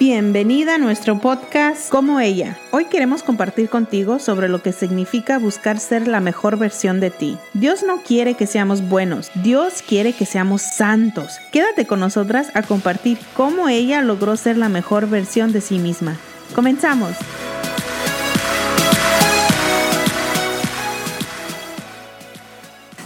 Bienvenida 0.00 0.76
a 0.76 0.78
nuestro 0.78 1.18
podcast 1.18 1.90
Como 1.90 2.20
ella. 2.20 2.58
Hoy 2.70 2.86
queremos 2.86 3.22
compartir 3.22 3.68
contigo 3.68 4.18
sobre 4.18 4.48
lo 4.48 4.62
que 4.62 4.72
significa 4.72 5.38
buscar 5.38 5.78
ser 5.78 6.08
la 6.08 6.20
mejor 6.20 6.56
versión 6.56 7.00
de 7.00 7.10
ti. 7.10 7.36
Dios 7.52 7.82
no 7.86 7.98
quiere 7.98 8.32
que 8.32 8.46
seamos 8.46 8.80
buenos, 8.88 9.30
Dios 9.34 9.82
quiere 9.86 10.14
que 10.14 10.24
seamos 10.24 10.62
santos. 10.62 11.38
Quédate 11.52 11.86
con 11.86 12.00
nosotras 12.00 12.50
a 12.54 12.62
compartir 12.62 13.18
cómo 13.36 13.68
ella 13.68 14.00
logró 14.00 14.38
ser 14.38 14.56
la 14.56 14.70
mejor 14.70 15.06
versión 15.06 15.52
de 15.52 15.60
sí 15.60 15.78
misma. 15.78 16.16
Comenzamos. 16.54 17.14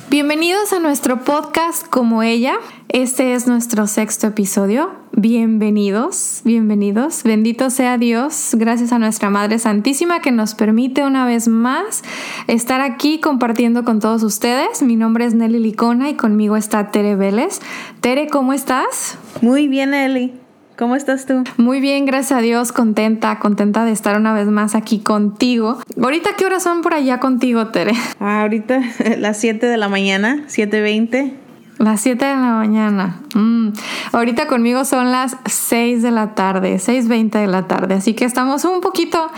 Bienvenidos 0.09 0.73
a 0.73 0.79
nuestro 0.79 1.25
podcast 1.25 1.89
como 1.89 2.23
ella. 2.23 2.55
Este 2.95 3.35
es 3.35 3.49
nuestro 3.49 3.89
sexto 3.89 4.29
episodio. 4.29 4.89
Bienvenidos, 5.11 6.43
bienvenidos. 6.45 7.25
Bendito 7.25 7.69
sea 7.71 7.99
Dios. 7.99 8.51
Gracias 8.53 8.93
a 8.93 9.01
nuestra 9.01 9.31
Madre 9.31 9.59
Santísima 9.59 10.21
que 10.21 10.31
nos 10.31 10.55
permite 10.55 11.03
una 11.03 11.27
vez 11.27 11.49
más 11.49 12.05
estar 12.47 12.81
aquí 12.81 13.19
compartiendo 13.19 13.83
con 13.83 13.99
todos 13.99 14.23
ustedes. 14.23 14.81
Mi 14.81 14.95
nombre 14.95 15.25
es 15.25 15.35
Nelly 15.35 15.59
Licona 15.59 16.09
y 16.09 16.15
conmigo 16.15 16.57
está 16.57 16.93
Tere 16.93 17.17
Vélez. 17.17 17.59
Tere, 18.01 18.29
¿cómo 18.29 18.53
estás? 18.53 19.19
Muy 19.43 19.67
bien, 19.67 19.91
Nelly. 19.91 20.33
¿Cómo 20.79 20.95
estás 20.95 21.27
tú? 21.27 21.43
Muy 21.57 21.81
bien, 21.81 22.07
gracias 22.07 22.39
a 22.39 22.43
Dios, 22.43 22.71
contenta, 22.71 23.41
contenta 23.41 23.85
de 23.85 23.91
estar 23.91 24.17
una 24.17 24.33
vez 24.35 24.47
más 24.47 24.77
aquí 24.77 25.01
contigo. 25.01 25.81
Ahorita, 26.01 26.31
¿qué 26.39 26.47
horas 26.47 26.63
son 26.63 26.83
por 26.83 26.95
allá 26.95 27.19
contigo, 27.19 27.69
Tere? 27.73 27.95
Ah, 28.21 28.43
ahorita 28.43 28.81
las 29.19 29.39
7 29.39 29.67
de 29.67 29.77
la 29.79 29.89
mañana, 29.89 30.45
7.20. 30.47 31.44
Las 31.79 32.01
7 32.03 32.25
de 32.25 32.35
la 32.35 32.53
mañana. 32.53 33.21
Mm. 33.35 33.71
Ahorita 34.13 34.47
conmigo 34.47 34.85
son 34.85 35.11
las 35.11 35.37
6 35.47 36.03
de 36.03 36.13
la 36.13 36.35
tarde, 36.35 36.77
6.20 36.77 37.41
de 37.41 37.47
la 37.49 37.67
tarde. 37.67 37.95
Así 37.95 38.15
que 38.15 38.25
estamos 38.25 38.65
un 38.65 38.81
poquito 38.81 39.31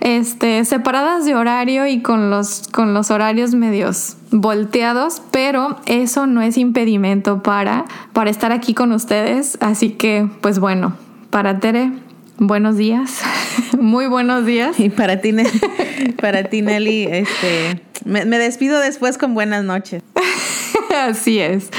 este, 0.00 0.64
separadas 0.64 1.24
de 1.24 1.36
horario 1.36 1.86
y 1.86 2.02
con 2.02 2.30
los, 2.30 2.68
con 2.72 2.94
los 2.94 3.10
horarios 3.12 3.54
medios 3.54 4.16
volteados, 4.32 5.22
pero 5.30 5.76
eso 5.86 6.26
no 6.26 6.42
es 6.42 6.58
impedimento 6.58 7.42
para, 7.42 7.84
para 8.12 8.30
estar 8.30 8.50
aquí 8.50 8.74
con 8.74 8.90
ustedes. 8.90 9.56
Así 9.60 9.90
que, 9.90 10.28
pues 10.40 10.58
bueno, 10.58 10.96
para 11.30 11.60
Tere, 11.60 11.92
buenos 12.38 12.76
días. 12.76 13.20
Muy 13.78 14.08
buenos 14.08 14.44
días. 14.44 14.80
Y 14.80 14.90
para 14.90 15.20
ti, 15.20 15.32
para 16.20 16.44
ti 16.44 16.60
Nelly, 16.60 17.04
este, 17.04 17.82
me 18.04 18.38
despido 18.38 18.80
después 18.80 19.16
con 19.16 19.34
buenas 19.34 19.62
noches. 19.62 20.02
Así 21.08 21.38
es. 21.38 21.70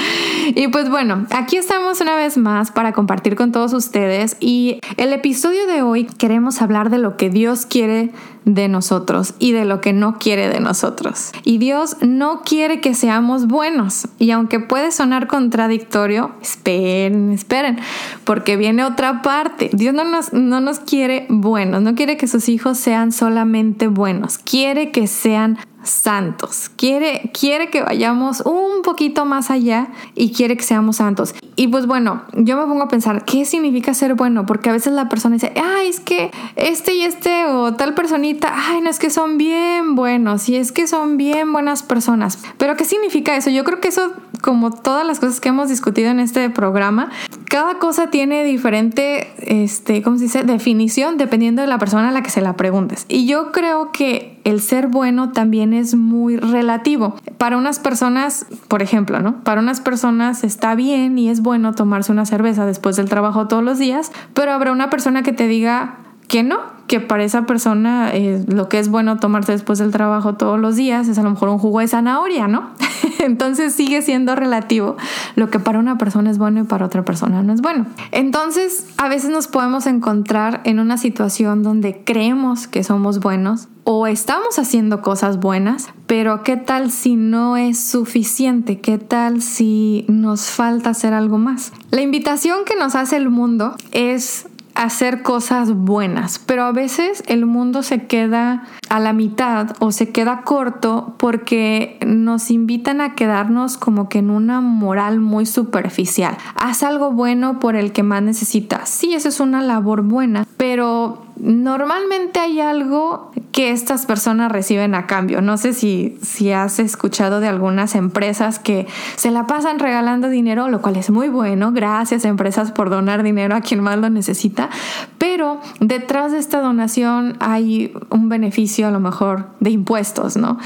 Y 0.54 0.68
pues 0.68 0.88
bueno, 0.90 1.26
aquí 1.30 1.56
estamos 1.56 2.00
una 2.00 2.14
vez 2.14 2.36
más 2.36 2.70
para 2.70 2.92
compartir 2.92 3.34
con 3.34 3.50
todos 3.50 3.72
ustedes 3.72 4.36
y 4.40 4.78
el 4.96 5.12
episodio 5.12 5.66
de 5.66 5.82
hoy 5.82 6.04
queremos 6.04 6.62
hablar 6.62 6.90
de 6.90 6.98
lo 6.98 7.16
que 7.16 7.30
Dios 7.30 7.66
quiere 7.66 8.10
de 8.44 8.68
nosotros 8.68 9.34
y 9.40 9.50
de 9.50 9.64
lo 9.64 9.80
que 9.80 9.92
no 9.92 10.18
quiere 10.18 10.48
de 10.48 10.60
nosotros. 10.60 11.32
Y 11.42 11.58
Dios 11.58 11.96
no 12.00 12.42
quiere 12.42 12.80
que 12.80 12.94
seamos 12.94 13.48
buenos. 13.48 14.06
Y 14.20 14.30
aunque 14.30 14.60
puede 14.60 14.92
sonar 14.92 15.26
contradictorio, 15.26 16.30
esperen, 16.40 17.32
esperen, 17.32 17.80
porque 18.22 18.56
viene 18.56 18.84
otra 18.84 19.20
parte. 19.22 19.68
Dios 19.72 19.94
no 19.94 20.04
nos, 20.04 20.32
no 20.32 20.60
nos 20.60 20.78
quiere 20.78 21.26
buenos, 21.28 21.82
no 21.82 21.96
quiere 21.96 22.16
que 22.16 22.28
sus 22.28 22.48
hijos 22.48 22.78
sean 22.78 23.10
solamente 23.10 23.88
buenos, 23.88 24.38
quiere 24.38 24.92
que 24.92 25.08
sean 25.08 25.58
santos. 25.88 26.70
Quiere, 26.76 27.30
quiere 27.38 27.70
que 27.70 27.82
vayamos 27.82 28.42
un 28.42 28.82
poquito 28.82 29.24
más 29.24 29.50
allá 29.50 29.88
y 30.14 30.32
quiere 30.32 30.56
que 30.56 30.62
seamos 30.62 30.96
santos. 30.96 31.34
Y 31.56 31.68
pues 31.68 31.86
bueno, 31.86 32.22
yo 32.34 32.56
me 32.56 32.64
pongo 32.64 32.82
a 32.82 32.88
pensar, 32.88 33.24
¿qué 33.24 33.44
significa 33.44 33.94
ser 33.94 34.14
bueno? 34.14 34.44
Porque 34.44 34.68
a 34.68 34.72
veces 34.72 34.92
la 34.92 35.08
persona 35.08 35.34
dice, 35.34 35.52
ay, 35.56 35.88
es 35.88 36.00
que 36.00 36.30
este 36.56 36.94
y 36.94 37.02
este 37.02 37.46
o 37.46 37.74
tal 37.74 37.94
personita, 37.94 38.52
ay, 38.54 38.82
no 38.82 38.90
es 38.90 38.98
que 38.98 39.08
son 39.10 39.38
bien 39.38 39.94
buenos 39.94 40.48
y 40.48 40.56
es 40.56 40.72
que 40.72 40.86
son 40.86 41.16
bien 41.16 41.52
buenas 41.52 41.82
personas. 41.82 42.38
Pero 42.58 42.76
¿qué 42.76 42.84
significa 42.84 43.36
eso? 43.36 43.50
Yo 43.50 43.64
creo 43.64 43.80
que 43.80 43.88
eso, 43.88 44.12
como 44.42 44.70
todas 44.70 45.06
las 45.06 45.18
cosas 45.18 45.40
que 45.40 45.48
hemos 45.48 45.68
discutido 45.68 46.10
en 46.10 46.20
este 46.20 46.50
programa, 46.50 47.10
cada 47.48 47.78
cosa 47.78 48.10
tiene 48.10 48.44
diferente, 48.44 49.32
este, 49.38 50.02
¿cómo 50.02 50.18
se 50.18 50.24
dice? 50.24 50.42
Definición 50.44 51.16
dependiendo 51.16 51.62
de 51.62 51.68
la 51.68 51.78
persona 51.78 52.10
a 52.10 52.12
la 52.12 52.22
que 52.22 52.30
se 52.30 52.42
la 52.42 52.54
preguntes. 52.56 53.06
Y 53.08 53.26
yo 53.26 53.52
creo 53.52 53.92
que 53.92 54.35
el 54.46 54.60
ser 54.60 54.86
bueno 54.86 55.32
también 55.32 55.74
es 55.74 55.96
muy 55.96 56.36
relativo. 56.36 57.16
Para 57.36 57.56
unas 57.56 57.80
personas, 57.80 58.46
por 58.68 58.80
ejemplo, 58.80 59.20
¿no? 59.20 59.42
Para 59.42 59.60
unas 59.60 59.80
personas 59.80 60.44
está 60.44 60.76
bien 60.76 61.18
y 61.18 61.28
es 61.28 61.42
bueno 61.42 61.74
tomarse 61.74 62.12
una 62.12 62.26
cerveza 62.26 62.64
después 62.64 62.94
del 62.94 63.08
trabajo 63.08 63.48
todos 63.48 63.64
los 63.64 63.80
días, 63.80 64.12
pero 64.34 64.52
habrá 64.52 64.70
una 64.70 64.88
persona 64.88 65.24
que 65.24 65.32
te 65.32 65.48
diga 65.48 65.96
que 66.28 66.44
no, 66.44 66.60
que 66.86 67.00
para 67.00 67.24
esa 67.24 67.46
persona 67.46 68.10
eh, 68.12 68.44
lo 68.46 68.68
que 68.68 68.78
es 68.78 68.88
bueno 68.88 69.18
tomarse 69.18 69.52
después 69.52 69.78
del 69.78 69.90
trabajo 69.90 70.34
todos 70.34 70.58
los 70.58 70.76
días 70.76 71.08
es 71.08 71.18
a 71.18 71.22
lo 71.22 71.30
mejor 71.30 71.48
un 71.48 71.58
jugo 71.58 71.80
de 71.80 71.88
zanahoria, 71.88 72.48
¿no? 72.48 72.70
Entonces 73.18 73.74
sigue 73.74 74.02
siendo 74.02 74.36
relativo 74.36 74.96
lo 75.34 75.50
que 75.50 75.58
para 75.58 75.78
una 75.78 75.98
persona 75.98 76.30
es 76.30 76.38
bueno 76.38 76.60
y 76.60 76.64
para 76.64 76.86
otra 76.86 77.04
persona 77.04 77.42
no 77.42 77.52
es 77.52 77.60
bueno. 77.60 77.86
Entonces 78.12 78.86
a 78.98 79.08
veces 79.08 79.30
nos 79.30 79.48
podemos 79.48 79.86
encontrar 79.86 80.60
en 80.64 80.78
una 80.78 80.96
situación 80.98 81.62
donde 81.62 82.02
creemos 82.04 82.66
que 82.68 82.84
somos 82.84 83.20
buenos 83.20 83.68
o 83.88 84.06
estamos 84.06 84.58
haciendo 84.58 85.00
cosas 85.00 85.38
buenas, 85.38 85.88
pero 86.06 86.42
¿qué 86.42 86.56
tal 86.56 86.90
si 86.90 87.14
no 87.14 87.56
es 87.56 87.78
suficiente? 87.80 88.80
¿Qué 88.80 88.98
tal 88.98 89.42
si 89.42 90.04
nos 90.08 90.50
falta 90.50 90.90
hacer 90.90 91.14
algo 91.14 91.38
más? 91.38 91.72
La 91.90 92.00
invitación 92.00 92.64
que 92.64 92.74
nos 92.76 92.96
hace 92.96 93.16
el 93.16 93.30
mundo 93.30 93.76
es 93.92 94.48
hacer 94.76 95.22
cosas 95.22 95.74
buenas, 95.74 96.38
pero 96.38 96.64
a 96.64 96.72
veces 96.72 97.22
el 97.26 97.46
mundo 97.46 97.82
se 97.82 98.06
queda 98.06 98.66
a 98.88 99.00
la 99.00 99.12
mitad 99.12 99.76
o 99.78 99.92
se 99.92 100.10
queda 100.10 100.42
corto 100.42 101.14
porque 101.18 101.98
nos 102.06 102.50
invitan 102.50 103.00
a 103.00 103.14
quedarnos 103.14 103.76
como 103.76 104.08
que 104.08 104.18
en 104.18 104.30
una 104.30 104.60
moral 104.60 105.20
muy 105.20 105.46
superficial. 105.46 106.36
Haz 106.54 106.82
algo 106.82 107.12
bueno 107.12 107.58
por 107.58 107.76
el 107.76 107.92
que 107.92 108.02
más 108.02 108.22
necesitas. 108.22 108.88
Sí, 108.88 109.14
eso 109.14 109.28
es 109.28 109.40
una 109.40 109.62
labor 109.62 110.02
buena, 110.02 110.46
pero 110.56 111.26
normalmente 111.36 112.40
hay 112.40 112.60
algo 112.60 113.30
que 113.52 113.70
estas 113.70 114.06
personas 114.06 114.50
reciben 114.50 114.94
a 114.94 115.06
cambio. 115.06 115.42
No 115.42 115.56
sé 115.56 115.72
si, 115.72 116.18
si 116.22 116.52
has 116.52 116.78
escuchado 116.78 117.40
de 117.40 117.48
algunas 117.48 117.94
empresas 117.94 118.58
que 118.58 118.86
se 119.16 119.30
la 119.30 119.46
pasan 119.46 119.78
regalando 119.78 120.28
dinero, 120.28 120.68
lo 120.68 120.80
cual 120.80 120.96
es 120.96 121.10
muy 121.10 121.28
bueno. 121.28 121.72
Gracias 121.72 122.24
empresas 122.24 122.72
por 122.72 122.90
donar 122.90 123.22
dinero 123.22 123.54
a 123.54 123.60
quien 123.60 123.80
más 123.80 123.98
lo 123.98 124.10
necesita. 124.10 124.70
Pero 125.18 125.60
detrás 125.80 126.32
de 126.32 126.38
esta 126.38 126.60
donación 126.60 127.36
hay 127.40 127.92
un 128.10 128.28
beneficio 128.28 128.75
a 128.84 128.90
lo 128.90 129.00
mejor 129.00 129.46
de 129.60 129.70
impuestos, 129.70 130.36
¿no? 130.36 130.58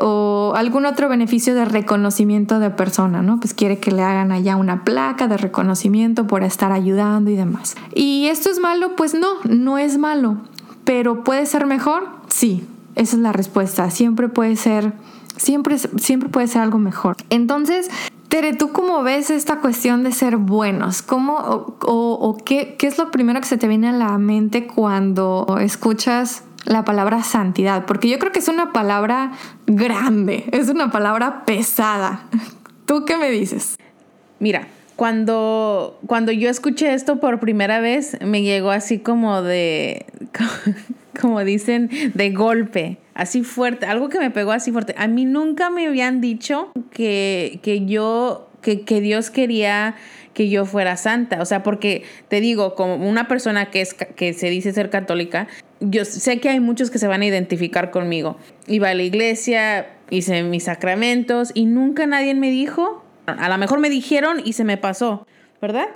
O 0.00 0.52
algún 0.56 0.86
otro 0.86 1.08
beneficio 1.08 1.54
de 1.54 1.64
reconocimiento 1.64 2.58
de 2.60 2.70
persona, 2.70 3.22
¿no? 3.22 3.40
Pues 3.40 3.54
quiere 3.54 3.78
que 3.78 3.90
le 3.90 4.02
hagan 4.02 4.32
allá 4.32 4.56
una 4.56 4.84
placa 4.84 5.28
de 5.28 5.36
reconocimiento 5.36 6.26
por 6.26 6.42
estar 6.44 6.72
ayudando 6.72 7.30
y 7.30 7.36
demás. 7.36 7.76
¿Y 7.94 8.26
esto 8.26 8.50
es 8.50 8.60
malo? 8.60 8.96
Pues 8.96 9.14
no, 9.14 9.28
no 9.48 9.78
es 9.78 9.98
malo. 9.98 10.36
Pero 10.84 11.22
puede 11.22 11.44
ser 11.44 11.66
mejor, 11.66 12.18
Sí, 12.28 12.66
esa 12.94 13.16
es 13.16 13.22
la 13.22 13.32
respuesta. 13.32 13.90
Siempre 13.90 14.28
puede 14.28 14.56
ser, 14.56 14.92
siempre, 15.36 15.78
siempre 15.78 16.28
puede 16.28 16.46
ser 16.46 16.62
algo 16.62 16.78
mejor. 16.78 17.16
Entonces, 17.30 17.90
Tere, 18.28 18.52
¿tú 18.52 18.72
cómo 18.72 19.02
ves 19.02 19.30
esta 19.30 19.60
cuestión 19.60 20.04
de 20.04 20.12
ser 20.12 20.36
buenos? 20.36 21.00
¿Cómo 21.00 21.38
o, 21.80 22.36
qué, 22.44 22.76
qué, 22.78 22.86
es 22.86 22.98
lo 22.98 23.10
primero 23.10 23.40
que 23.40 23.46
se 23.46 23.56
te 23.56 23.66
viene 23.66 23.88
a 23.88 23.92
la 23.92 24.18
mente 24.18 24.66
cuando 24.66 25.56
escuchas 25.60 26.44
la 26.68 26.84
palabra 26.84 27.22
santidad? 27.22 27.86
Porque 27.86 28.08
yo 28.08 28.18
creo 28.18 28.30
que 28.30 28.38
es 28.38 28.48
una 28.48 28.72
palabra 28.72 29.32
grande, 29.66 30.44
es 30.52 30.68
una 30.68 30.90
palabra 30.90 31.44
pesada. 31.44 32.26
¿Tú 32.86 33.04
qué 33.04 33.16
me 33.16 33.30
dices? 33.30 33.76
Mira, 34.38 34.68
cuando, 34.96 35.98
cuando 36.06 36.32
yo 36.32 36.48
escuché 36.48 36.94
esto 36.94 37.20
por 37.20 37.40
primera 37.40 37.80
vez, 37.80 38.16
me 38.20 38.42
llegó 38.42 38.70
así 38.70 38.98
como 38.98 39.42
de 39.42 40.06
como 41.20 41.44
dicen, 41.44 41.90
de 42.14 42.30
golpe, 42.30 42.98
así 43.14 43.42
fuerte, 43.42 43.86
algo 43.86 44.08
que 44.08 44.18
me 44.18 44.30
pegó 44.30 44.52
así 44.52 44.70
fuerte. 44.70 44.94
A 44.96 45.08
mí 45.08 45.24
nunca 45.24 45.70
me 45.70 45.86
habían 45.86 46.20
dicho 46.20 46.70
que, 46.90 47.60
que 47.62 47.86
yo, 47.86 48.48
que, 48.62 48.82
que 48.82 49.00
Dios 49.00 49.30
quería 49.30 49.96
que 50.38 50.48
yo 50.48 50.66
fuera 50.66 50.96
santa. 50.96 51.42
O 51.42 51.44
sea, 51.44 51.64
porque 51.64 52.04
te 52.28 52.40
digo, 52.40 52.76
como 52.76 52.94
una 52.94 53.26
persona 53.26 53.70
que, 53.70 53.80
es, 53.80 53.94
que 53.94 54.32
se 54.32 54.48
dice 54.48 54.72
ser 54.72 54.88
católica, 54.88 55.48
yo 55.80 56.04
sé 56.04 56.40
que 56.40 56.48
hay 56.48 56.60
muchos 56.60 56.90
que 56.90 56.98
se 56.98 57.06
van 57.06 57.22
a 57.22 57.26
identificar 57.26 57.90
conmigo. 57.90 58.36
Iba 58.66 58.90
a 58.90 58.94
la 58.94 59.02
iglesia, 59.02 59.86
hice 60.10 60.42
mis 60.42 60.64
sacramentos 60.64 61.50
y 61.54 61.66
nunca 61.66 62.06
nadie 62.06 62.34
me 62.34 62.50
dijo, 62.50 63.04
a 63.26 63.48
lo 63.48 63.58
mejor 63.58 63.78
me 63.80 63.90
dijeron 63.90 64.40
y 64.44 64.54
se 64.54 64.64
me 64.64 64.76
pasó. 64.76 65.26
¿verdad? 65.60 65.88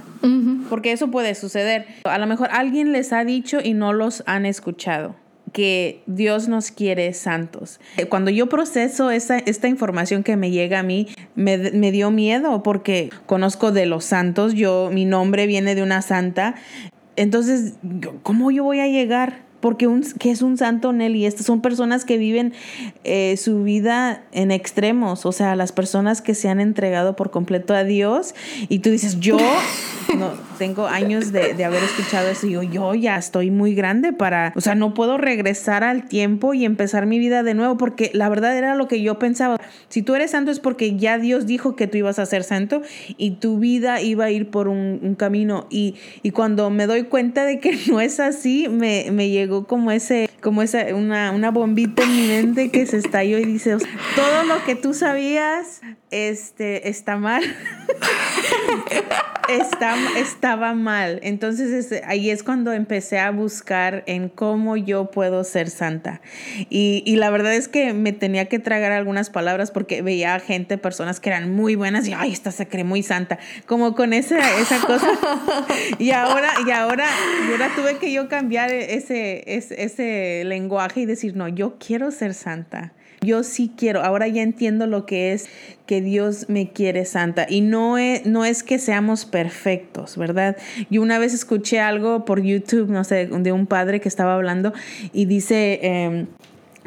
Porque 0.68 0.90
eso 0.90 1.12
puede 1.12 1.36
suceder. 1.36 1.86
A 2.02 2.18
lo 2.18 2.26
mejor 2.26 2.48
alguien 2.50 2.90
les 2.90 3.12
ha 3.12 3.24
dicho 3.24 3.60
y 3.62 3.74
no 3.74 3.92
los 3.92 4.24
han 4.26 4.44
escuchado 4.44 5.14
que 5.52 6.02
Dios 6.06 6.48
nos 6.48 6.70
quiere 6.70 7.12
santos. 7.12 7.78
Cuando 8.08 8.30
yo 8.30 8.48
proceso 8.48 9.10
esa, 9.10 9.38
esta 9.38 9.68
información 9.68 10.24
que 10.24 10.36
me 10.36 10.50
llega 10.50 10.80
a 10.80 10.82
mí, 10.82 11.08
me, 11.36 11.58
dio 11.92 12.10
miedo 12.10 12.62
porque 12.62 13.10
conozco 13.26 13.70
de 13.70 13.86
los 13.86 14.04
santos, 14.04 14.54
yo, 14.54 14.90
mi 14.92 15.04
nombre 15.04 15.46
viene 15.46 15.74
de 15.74 15.82
una 15.82 16.02
santa 16.02 16.56
entonces, 17.16 17.74
¿cómo 18.22 18.50
yo 18.50 18.64
voy 18.64 18.80
a 18.80 18.86
llegar? 18.86 19.42
Porque 19.62 19.86
un, 19.86 20.02
que 20.18 20.30
es 20.32 20.42
un 20.42 20.58
santo 20.58 20.92
Nelly. 20.92 21.24
Estas 21.24 21.46
son 21.46 21.62
personas 21.62 22.04
que 22.04 22.18
viven 22.18 22.52
eh, 23.04 23.36
su 23.38 23.62
vida 23.62 24.24
en 24.32 24.50
extremos, 24.50 25.24
o 25.24 25.32
sea, 25.32 25.56
las 25.56 25.72
personas 25.72 26.20
que 26.20 26.34
se 26.34 26.48
han 26.48 26.60
entregado 26.60 27.14
por 27.16 27.30
completo 27.30 27.72
a 27.72 27.84
Dios. 27.84 28.34
Y 28.68 28.80
tú 28.80 28.90
dices, 28.90 29.20
yo 29.20 29.38
no, 30.18 30.32
tengo 30.58 30.88
años 30.88 31.32
de, 31.32 31.54
de, 31.54 31.64
haber 31.64 31.82
escuchado 31.82 32.28
eso 32.28 32.46
y 32.48 32.52
yo, 32.52 32.62
yo 32.62 32.94
ya 32.94 33.16
estoy 33.16 33.50
muy 33.52 33.74
grande 33.74 34.12
para, 34.12 34.52
o 34.56 34.60
sea, 34.60 34.74
no 34.74 34.94
puedo 34.94 35.16
regresar 35.16 35.84
al 35.84 36.08
tiempo 36.08 36.54
y 36.54 36.64
empezar 36.64 37.06
mi 37.06 37.20
vida 37.20 37.44
de 37.44 37.54
nuevo, 37.54 37.76
porque 37.76 38.10
la 38.14 38.28
verdad 38.28 38.56
era 38.58 38.74
lo 38.74 38.88
que 38.88 39.00
yo 39.00 39.20
pensaba. 39.20 39.58
Si 39.88 40.02
tú 40.02 40.16
eres 40.16 40.32
santo 40.32 40.50
es 40.50 40.58
porque 40.58 40.96
ya 40.96 41.18
Dios 41.18 41.46
dijo 41.46 41.76
que 41.76 41.86
tú 41.86 41.98
ibas 41.98 42.18
a 42.18 42.26
ser 42.26 42.42
santo 42.42 42.82
y 43.16 43.32
tu 43.32 43.58
vida 43.58 44.00
iba 44.00 44.24
a 44.24 44.30
ir 44.30 44.50
por 44.50 44.66
un, 44.66 44.98
un 45.02 45.14
camino. 45.14 45.66
Y, 45.70 45.94
y 46.24 46.32
cuando 46.32 46.68
me 46.70 46.88
doy 46.88 47.04
cuenta 47.04 47.44
de 47.44 47.60
que 47.60 47.78
no 47.88 48.00
es 48.00 48.18
así, 48.18 48.68
me, 48.68 49.06
me 49.12 49.28
llegó 49.28 49.51
como 49.66 49.90
ese, 49.90 50.30
como 50.40 50.62
esa, 50.62 50.94
una, 50.94 51.32
una 51.32 51.50
bombita 51.50 52.02
en 52.02 52.16
mi 52.16 52.26
mente 52.28 52.70
que 52.70 52.86
se 52.86 52.96
estalló 52.98 53.38
y 53.38 53.44
dice, 53.44 53.76
todo 54.16 54.44
lo 54.44 54.64
que 54.64 54.74
tú 54.74 54.94
sabías 54.94 55.80
este, 56.10 56.88
está 56.88 57.16
mal. 57.16 57.42
está, 59.48 59.96
estaba 60.18 60.74
mal. 60.74 61.20
Entonces 61.22 62.02
ahí 62.06 62.30
es 62.30 62.42
cuando 62.42 62.72
empecé 62.72 63.18
a 63.18 63.30
buscar 63.30 64.02
en 64.06 64.28
cómo 64.28 64.76
yo 64.76 65.10
puedo 65.10 65.44
ser 65.44 65.70
santa. 65.70 66.20
Y, 66.70 67.02
y, 67.06 67.16
la 67.16 67.30
verdad 67.30 67.54
es 67.54 67.68
que 67.68 67.92
me 67.92 68.12
tenía 68.12 68.48
que 68.48 68.58
tragar 68.58 68.92
algunas 68.92 69.30
palabras 69.30 69.70
porque 69.70 70.02
veía 70.02 70.38
gente, 70.40 70.78
personas 70.78 71.20
que 71.20 71.30
eran 71.30 71.50
muy 71.54 71.74
buenas 71.74 72.06
y, 72.08 72.12
ay, 72.12 72.32
esta 72.32 72.50
se 72.50 72.68
cree 72.68 72.84
muy 72.84 73.02
santa. 73.02 73.38
Como 73.66 73.94
con 73.94 74.12
esa, 74.12 74.38
esa 74.60 74.80
cosa. 74.86 75.08
y 75.98 76.10
ahora, 76.10 76.50
y 76.66 76.70
ahora, 76.70 77.06
y 77.48 77.52
ahora 77.52 77.70
tuve 77.76 77.98
que 77.98 78.12
yo 78.12 78.28
cambiar 78.28 78.72
ese, 78.72 79.44
ese, 79.46 79.82
ese 79.82 80.42
lenguaje 80.44 81.00
y 81.00 81.06
decir, 81.06 81.36
no, 81.36 81.48
yo 81.48 81.76
quiero 81.78 82.10
ser 82.10 82.34
santa 82.34 82.92
yo 83.22 83.42
sí 83.42 83.70
quiero, 83.76 84.02
ahora 84.02 84.28
ya 84.28 84.42
entiendo 84.42 84.86
lo 84.86 85.06
que 85.06 85.32
es 85.32 85.48
que 85.86 86.00
Dios 86.00 86.48
me 86.48 86.70
quiere 86.70 87.04
santa. 87.04 87.46
Y 87.48 87.60
no 87.60 87.98
es, 87.98 88.26
no 88.26 88.44
es 88.44 88.62
que 88.62 88.78
seamos 88.78 89.24
perfectos, 89.24 90.16
¿verdad? 90.16 90.56
Yo 90.90 91.02
una 91.02 91.18
vez 91.18 91.32
escuché 91.34 91.80
algo 91.80 92.24
por 92.24 92.42
YouTube, 92.42 92.88
no 92.88 93.04
sé, 93.04 93.26
de 93.26 93.52
un 93.52 93.66
padre 93.66 94.00
que 94.00 94.08
estaba 94.08 94.34
hablando 94.34 94.72
y 95.12 95.26
dice 95.26 95.80
em, 95.82 96.26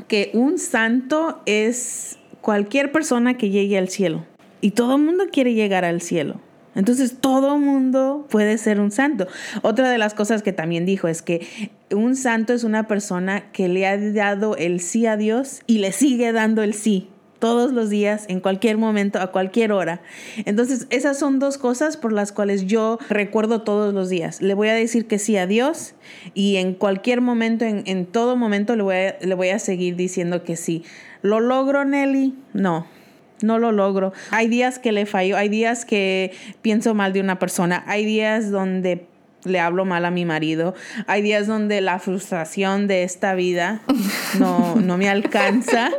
que 0.07 0.31
un 0.33 0.59
santo 0.59 1.41
es 1.45 2.17
cualquier 2.41 2.91
persona 2.91 3.37
que 3.37 3.49
llegue 3.49 3.77
al 3.77 3.89
cielo. 3.89 4.25
Y 4.61 4.71
todo 4.71 4.95
el 4.95 5.01
mundo 5.03 5.25
quiere 5.31 5.53
llegar 5.53 5.85
al 5.85 6.01
cielo. 6.01 6.41
Entonces 6.75 7.18
todo 7.19 7.57
mundo 7.57 8.27
puede 8.30 8.57
ser 8.57 8.80
un 8.80 8.92
santo. 8.92 9.27
Otra 9.62 9.89
de 9.89 9.98
las 9.98 10.13
cosas 10.13 10.44
que 10.44 10.54
también 10.54 10.86
dijo 10.86 11.07
es 11.07 11.22
que 11.22 11.72
un 11.92 12.16
santo 12.16 12.54
es 12.54 12.63
una 12.63 12.88
persona 12.88 13.51
que 13.51 13.68
le 13.68 13.88
ha 13.88 13.98
dado 13.98 14.56
el 14.57 14.80
sí 14.81 15.06
a 15.06 15.18
Dios 15.18 15.62
y 15.68 15.80
le 15.80 15.92
sigue 15.92 16.31
dando 16.31 16.62
el 16.62 16.74
sí 16.74 17.10
todos 17.39 17.74
los 17.74 17.89
días, 17.89 18.25
en 18.27 18.39
cualquier 18.39 18.77
momento, 18.77 19.19
a 19.19 19.31
cualquier 19.31 19.72
hora. 19.72 20.01
Entonces, 20.45 20.88
esas 20.89 21.19
son 21.19 21.38
dos 21.38 21.57
cosas 21.57 21.95
por 21.95 22.12
las 22.12 22.31
cuales 22.31 22.66
yo 22.66 22.98
recuerdo 23.10 23.62
todos 23.62 23.94
los 23.94 24.10
días. 24.10 24.42
Le 24.42 24.54
voy 24.54 24.69
a 24.69 24.74
decir 24.74 25.06
que 25.06 25.19
sí 25.19 25.38
a 25.38 25.45
Dios 25.45 25.94
y 26.33 26.56
en 26.56 26.74
cualquier 26.74 27.21
momento, 27.21 27.66
en, 27.66 28.06
todo 28.06 28.36
momento, 28.36 28.75
le 28.75 29.36
voy 29.36 29.50
a 29.50 29.60
seguir 29.60 29.95
diciendo 29.95 30.44
que 30.44 30.56
sí. 30.56 30.83
¿Lo 31.21 31.39
logro, 31.39 31.86
Nelly? 31.86 32.36
No 32.54 32.88
no 33.41 33.59
lo 33.59 33.71
logro. 33.71 34.13
Hay 34.31 34.47
días 34.47 34.79
que 34.79 34.91
le 34.91 35.05
fallo, 35.05 35.37
hay 35.37 35.49
días 35.49 35.85
que 35.85 36.31
pienso 36.61 36.93
mal 36.93 37.13
de 37.13 37.21
una 37.21 37.39
persona, 37.39 37.83
hay 37.87 38.05
días 38.05 38.51
donde 38.51 39.07
le 39.45 39.59
hablo 39.59 39.85
mal 39.85 40.05
a 40.05 40.11
mi 40.11 40.25
marido, 40.25 40.73
hay 41.07 41.21
días 41.21 41.47
donde 41.47 41.79
la 41.81 41.99
frustración 41.99 42.87
de 42.87 43.03
esta 43.03 43.35
vida 43.35 43.81
no, 44.39 44.75
no 44.75 44.97
me 44.97 45.07
alcanza, 45.07 45.91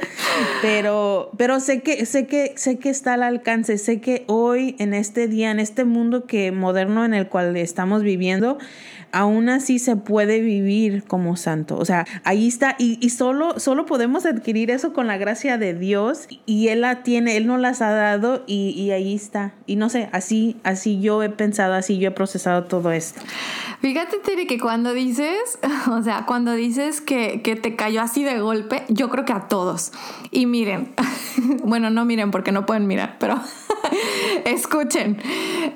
pero, 0.63 1.31
pero 1.39 1.61
sé 1.61 1.81
que, 1.81 2.05
sé 2.07 2.27
que, 2.27 2.55
sé 2.57 2.79
que 2.79 2.91
está 2.91 3.15
al 3.15 3.23
alcance, 3.23 3.79
sé 3.79 4.01
que 4.01 4.25
hoy, 4.27 4.77
en 4.79 4.95
este 4.95 5.29
día, 5.29 5.51
en 5.51 5.61
este 5.61 5.85
mundo 5.85 6.27
que 6.27 6.53
moderno 6.53 7.05
en 7.05 7.15
el 7.15 7.29
cual 7.29 7.57
estamos 7.57 8.03
viviendo, 8.03 8.59
aún 9.13 9.49
así 9.49 9.79
se 9.79 9.97
puede 9.97 10.41
vivir 10.41 11.05
como 11.05 11.37
santo. 11.37 11.77
O 11.77 11.85
sea, 11.85 12.07
ahí 12.25 12.47
está. 12.47 12.77
Y, 12.79 12.99
y, 13.01 13.11
solo, 13.11 13.59
solo 13.59 13.87
podemos 13.87 14.27
adquirir 14.27 14.71
eso 14.71 14.93
con 14.93 15.07
la 15.07 15.17
gracia 15.17 15.59
de 15.59 15.75
Dios. 15.75 16.29
Y 16.47 16.69
Él 16.69 16.83
la 16.83 17.03
tiene, 17.03 17.37
Él 17.37 17.47
nos 17.47 17.61
las 17.61 17.83
ha 17.83 17.91
dado 17.91 18.43
y, 18.47 18.71
y 18.71 18.91
ahí 18.91 19.15
está. 19.15 19.55
Y 19.67 19.77
no 19.77 19.89
sé, 19.89 20.09
así, 20.13 20.57
así 20.65 21.01
yo 21.01 21.23
he 21.23 21.31
pensado, 21.31 21.75
así 21.75 21.99
yo 21.99 22.09
he 22.09 22.13
procesado 22.13 22.65
todo 22.65 22.93
esto. 22.93 23.21
Fíjate, 23.81 24.19
Tere, 24.19 24.47
que 24.47 24.59
cuando 24.59 24.93
dices, 24.93 25.59
o 25.91 26.03
sea, 26.03 26.25
cuando 26.27 26.53
dices 26.53 27.01
que, 27.01 27.43
que 27.43 27.57
te 27.57 27.77
cayó 27.77 28.03
así 28.03 28.25
de 28.25 28.41
golpe, 28.41 28.85
yo 28.89 29.09
creo 29.09 29.25
que 29.25 29.33
a 29.33 29.49
todos. 29.49 29.93
Y 30.31 30.47
miren, 30.47 30.95
bueno, 31.65 31.91
no 31.91 32.05
miren 32.05 32.31
porque 32.31 32.53
no 32.53 32.67
pueden 32.67 32.87
mirar, 32.87 33.17
pero 33.19 33.41
escuchen. 34.45 35.19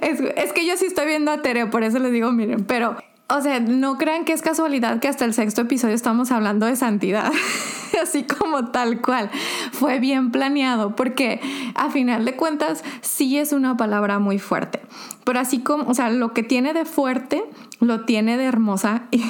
Es, 0.01 0.21
es, 0.37 0.53
que 0.53 0.67
yo 0.67 0.77
sí 0.77 0.87
estoy 0.87 1.07
viendo 1.07 1.31
a 1.31 1.43
Tere, 1.43 1.67
por 1.67 1.85
eso 1.85 1.99
les 1.99 2.13
digo, 2.13 2.33
miren, 2.33 2.65
pero 2.65 2.97
o 3.31 3.41
sea, 3.41 3.61
no 3.61 3.97
crean 3.97 4.25
que 4.25 4.33
es 4.33 4.43
casualidad 4.43 4.99
que 5.01 5.09
hasta 5.09 5.25
el 5.25 5.35
sexto 5.35 5.63
episodio 5.63 5.95
estamos 5.95 6.31
hablando 6.33 6.67
de 6.67 6.77
santidad, 6.77 7.31
así 8.03 8.25
como 8.25 8.71
tal 8.71 9.01
cual. 9.01 9.31
Fue 9.73 10.01
bien 10.01 10.31
planeado 10.31 10.97
porque 10.97 11.41
a 11.75 11.91
final 11.91 12.25
de 12.25 12.37
cuentas 12.37 12.83
sí 13.03 13.39
es 13.39 13.53
una 13.53 13.77
palabra 13.77 14.19
muy 14.19 14.39
fuerte, 14.39 14.81
pero 15.25 15.39
así 15.39 15.61
como, 15.61 15.89
o 15.89 15.95
sea, 15.95 16.11
lo 16.11 16.33
que 16.33 16.43
tiene 16.43 16.73
de 16.73 16.85
fuerte, 16.85 17.45
lo 17.81 18.05
tiene 18.05 18.37
de 18.37 18.45
hermosa 18.45 19.05
y, 19.11 19.27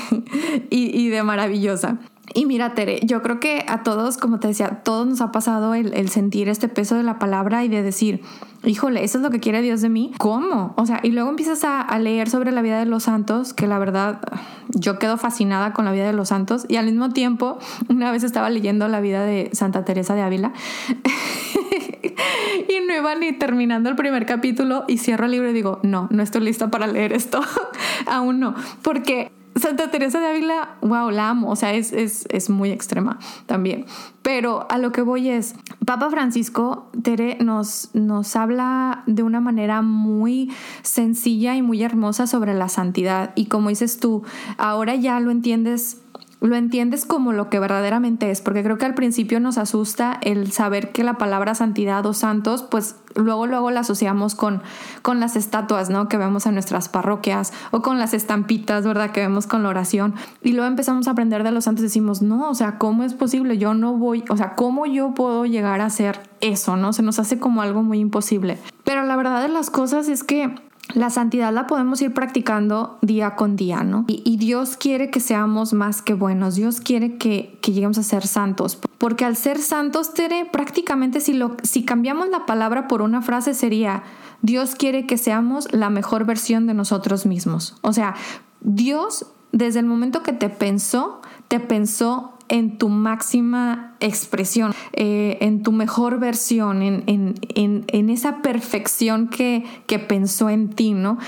y, 0.70 1.08
de 1.08 1.22
maravillosa. 1.22 1.98
Y 2.32 2.46
mira, 2.46 2.74
Tere, 2.74 3.00
yo 3.04 3.22
creo 3.22 3.40
que 3.40 3.64
a 3.66 3.82
todos, 3.82 4.16
como 4.16 4.38
te 4.38 4.48
decía, 4.48 4.82
todos 4.84 5.06
nos 5.06 5.20
ha 5.20 5.32
pasado 5.32 5.74
el, 5.74 5.92
el, 5.94 6.08
sentir 6.10 6.48
este 6.48 6.68
peso 6.68 6.94
de 6.94 7.02
la 7.02 7.18
palabra 7.18 7.64
y 7.64 7.68
de 7.68 7.82
decir, 7.82 8.22
híjole, 8.64 9.02
eso 9.02 9.18
es 9.18 9.22
lo 9.22 9.30
que 9.30 9.40
quiere 9.40 9.62
Dios 9.62 9.80
de 9.80 9.88
mí. 9.88 10.12
¿Cómo? 10.18 10.72
O 10.76 10.86
sea, 10.86 11.00
y 11.02 11.10
luego 11.10 11.30
empiezas 11.30 11.64
a, 11.64 11.80
a, 11.80 11.98
leer 11.98 12.30
sobre 12.30 12.52
la 12.52 12.62
vida 12.62 12.78
de 12.78 12.86
los 12.86 13.04
santos, 13.04 13.52
que 13.52 13.66
la 13.66 13.78
verdad 13.80 14.20
yo 14.68 14.98
quedo 14.98 15.16
fascinada 15.16 15.72
con 15.72 15.84
la 15.84 15.92
vida 15.92 16.06
de 16.06 16.12
los 16.12 16.28
santos. 16.28 16.66
Y 16.68 16.76
al 16.76 16.86
mismo 16.86 17.10
tiempo, 17.10 17.58
una 17.88 18.12
vez 18.12 18.22
estaba 18.22 18.48
leyendo 18.48 18.86
la 18.86 19.00
vida 19.00 19.24
de 19.24 19.50
Santa 19.52 19.84
Teresa 19.84 20.14
de 20.14 20.22
Ávila. 20.22 20.52
y 22.68 22.86
no 22.86 22.94
iba 22.94 23.14
ni 23.16 23.32
terminando 23.32 23.88
el 23.90 23.96
primer 23.96 24.26
capítulo 24.26 24.84
y 24.86 24.98
cierro 24.98 25.24
el 25.24 25.32
libro 25.32 25.50
y 25.50 25.52
digo, 25.52 25.80
no, 25.82 26.06
no 26.10 26.22
estoy 26.22 26.42
lista 26.42 26.70
para 26.70 26.86
leer 26.86 27.12
esto. 27.12 27.40
Aún 28.06 28.38
no. 28.38 28.54
Porque 28.82 29.32
Santa 29.56 29.90
Teresa 29.90 30.20
de 30.20 30.28
Ávila, 30.28 30.76
wow, 30.80 31.10
la 31.10 31.30
amo, 31.30 31.50
o 31.50 31.56
sea, 31.56 31.74
es, 31.74 31.92
es, 31.92 32.26
es, 32.30 32.50
muy 32.50 32.70
extrema 32.70 33.18
también. 33.46 33.84
Pero 34.22 34.66
a 34.70 34.78
lo 34.78 34.92
que 34.92 35.02
voy 35.02 35.28
es, 35.28 35.54
Papa 35.84 36.08
Francisco, 36.08 36.88
Tere, 37.02 37.36
nos, 37.40 37.90
nos 37.92 38.36
habla 38.36 39.02
de 39.06 39.22
una 39.22 39.40
manera 39.40 39.82
muy 39.82 40.52
sencilla 40.82 41.56
y 41.56 41.62
muy 41.62 41.82
hermosa 41.82 42.26
sobre 42.26 42.54
la 42.54 42.68
santidad. 42.68 43.32
Y 43.34 43.46
como 43.46 43.70
dices 43.70 43.98
tú, 43.98 44.22
ahora 44.56 44.94
ya 44.94 45.18
lo 45.20 45.30
entiendes 45.30 46.00
lo 46.40 46.56
entiendes 46.56 47.04
como 47.04 47.32
lo 47.32 47.50
que 47.50 47.58
verdaderamente 47.58 48.30
es, 48.30 48.40
porque 48.40 48.62
creo 48.62 48.78
que 48.78 48.86
al 48.86 48.94
principio 48.94 49.40
nos 49.40 49.58
asusta 49.58 50.18
el 50.22 50.52
saber 50.52 50.90
que 50.90 51.04
la 51.04 51.18
palabra 51.18 51.54
santidad 51.54 52.04
o 52.06 52.14
santos, 52.14 52.62
pues 52.62 52.96
luego 53.14 53.46
luego 53.46 53.70
la 53.70 53.80
asociamos 53.80 54.34
con, 54.34 54.62
con 55.02 55.20
las 55.20 55.36
estatuas, 55.36 55.90
¿no? 55.90 56.08
Que 56.08 56.16
vemos 56.16 56.46
en 56.46 56.54
nuestras 56.54 56.88
parroquias 56.88 57.52
o 57.72 57.82
con 57.82 57.98
las 57.98 58.14
estampitas, 58.14 58.86
¿verdad? 58.86 59.10
Que 59.10 59.20
vemos 59.20 59.46
con 59.46 59.62
la 59.62 59.68
oración. 59.68 60.14
Y 60.42 60.52
luego 60.52 60.66
empezamos 60.66 61.08
a 61.08 61.10
aprender 61.10 61.42
de 61.42 61.50
los 61.50 61.64
santos 61.64 61.82
y 61.82 61.86
decimos, 61.86 62.22
no, 62.22 62.48
o 62.48 62.54
sea, 62.54 62.78
¿cómo 62.78 63.04
es 63.04 63.12
posible? 63.12 63.58
Yo 63.58 63.74
no 63.74 63.94
voy, 63.94 64.24
o 64.30 64.36
sea, 64.36 64.54
¿cómo 64.54 64.86
yo 64.86 65.12
puedo 65.12 65.44
llegar 65.44 65.82
a 65.82 65.86
hacer 65.86 66.20
eso, 66.40 66.76
¿no? 66.76 66.94
Se 66.94 67.02
nos 67.02 67.18
hace 67.18 67.38
como 67.38 67.60
algo 67.60 67.82
muy 67.82 67.98
imposible. 67.98 68.58
Pero 68.84 69.04
la 69.04 69.16
verdad 69.16 69.42
de 69.42 69.48
las 69.48 69.68
cosas 69.68 70.08
es 70.08 70.24
que 70.24 70.54
la 70.94 71.10
santidad 71.10 71.52
la 71.52 71.66
podemos 71.66 72.00
ir 72.02 72.12
practicando 72.12 72.98
día 73.02 73.36
con 73.36 73.56
día, 73.56 73.82
¿no? 73.82 74.04
Y, 74.08 74.36
Dios 74.36 74.76
quiere 74.76 75.10
que 75.10 75.20
seamos 75.20 75.72
más 75.72 76.02
que 76.02 76.14
buenos, 76.14 76.54
Dios 76.54 76.80
quiere 76.80 77.18
que, 77.18 77.58
que 77.60 77.72
lleguemos 77.72 77.98
a 77.98 78.02
ser 78.02 78.26
santos, 78.26 78.78
porque 78.98 79.24
al 79.24 79.36
ser 79.36 79.58
santos, 79.58 80.14
Tere, 80.14 80.46
prácticamente 80.50 81.20
si, 81.20 81.34
lo, 81.34 81.56
si 81.62 81.84
cambiamos 81.84 82.28
la 82.30 82.46
palabra 82.46 82.88
por 82.88 83.02
una 83.02 83.22
frase 83.22 83.54
sería, 83.54 84.02
Dios 84.42 84.74
quiere 84.74 85.06
que 85.06 85.18
seamos 85.18 85.72
la 85.72 85.90
mejor 85.90 86.24
versión 86.24 86.66
de 86.66 86.74
nosotros 86.74 87.26
mismos. 87.26 87.76
O 87.82 87.92
sea, 87.92 88.14
Dios 88.60 89.26
desde 89.52 89.80
el 89.80 89.86
momento 89.86 90.22
que 90.22 90.32
te 90.32 90.48
pensó, 90.48 91.20
te 91.48 91.60
pensó 91.60 92.34
en 92.50 92.76
tu 92.78 92.88
máxima 92.88 93.96
expresión, 94.00 94.72
eh, 94.92 95.38
en 95.40 95.62
tu 95.62 95.72
mejor 95.72 96.18
versión, 96.18 96.82
en, 96.82 97.04
en, 97.06 97.34
en, 97.54 97.84
en 97.88 98.10
esa 98.10 98.42
perfección 98.42 99.28
que, 99.28 99.64
que, 99.86 99.98
pensó 99.98 100.50
en 100.50 100.70
ti, 100.70 100.92
¿no? 100.92 101.18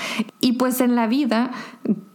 Y 0.40 0.52
pues 0.52 0.80
en 0.80 0.96
la 0.96 1.06
vida 1.06 1.52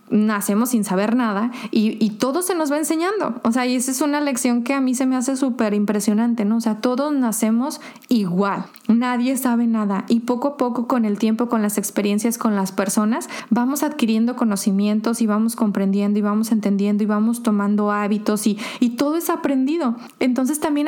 nacemos 0.09 0.69
sin 0.69 0.83
saber 0.83 1.15
nada 1.15 1.51
y, 1.71 2.03
y, 2.03 2.11
todo 2.11 2.41
se 2.41 2.55
nos 2.55 2.71
va 2.71 2.77
enseñando. 2.77 3.39
O 3.43 3.51
sea, 3.51 3.65
y 3.65 3.75
esa 3.75 3.91
es 3.91 4.01
una 4.01 4.21
lección 4.21 4.63
que 4.63 4.73
a 4.73 4.81
mí 4.81 4.95
se 4.95 5.05
me 5.05 5.15
hace 5.15 5.35
súper 5.35 5.73
impresionante, 5.73 6.45
¿no? 6.45 6.57
O 6.57 6.61
sea, 6.61 6.75
todos 6.81 7.13
nacemos 7.13 7.81
igual, 8.07 8.65
nadie 8.87 9.35
sabe 9.37 9.67
nada 9.67 10.05
y 10.07 10.21
poco 10.21 10.49
a 10.49 10.57
poco 10.57 10.87
con 10.87 11.05
el 11.05 11.17
tiempo, 11.19 11.49
con 11.49 11.61
las 11.61 11.77
experiencias, 11.77 12.37
con 12.37 12.55
las 12.55 12.71
personas, 12.71 13.29
vamos 13.49 13.83
adquiriendo 13.83 14.35
conocimientos 14.35 15.21
y 15.21 15.27
vamos 15.27 15.55
comprendiendo 15.55 16.19
y 16.19 16.21
vamos 16.21 16.51
entendiendo 16.51 17.03
y 17.03 17.05
vamos 17.05 17.43
tomando 17.43 17.91
hábitos 17.91 18.47
y, 18.47 18.57
y 18.79 18.91
todo 18.91 19.17
es 19.17 19.29
aprendido. 19.29 19.95
Entonces 20.19 20.59
también 20.59 20.87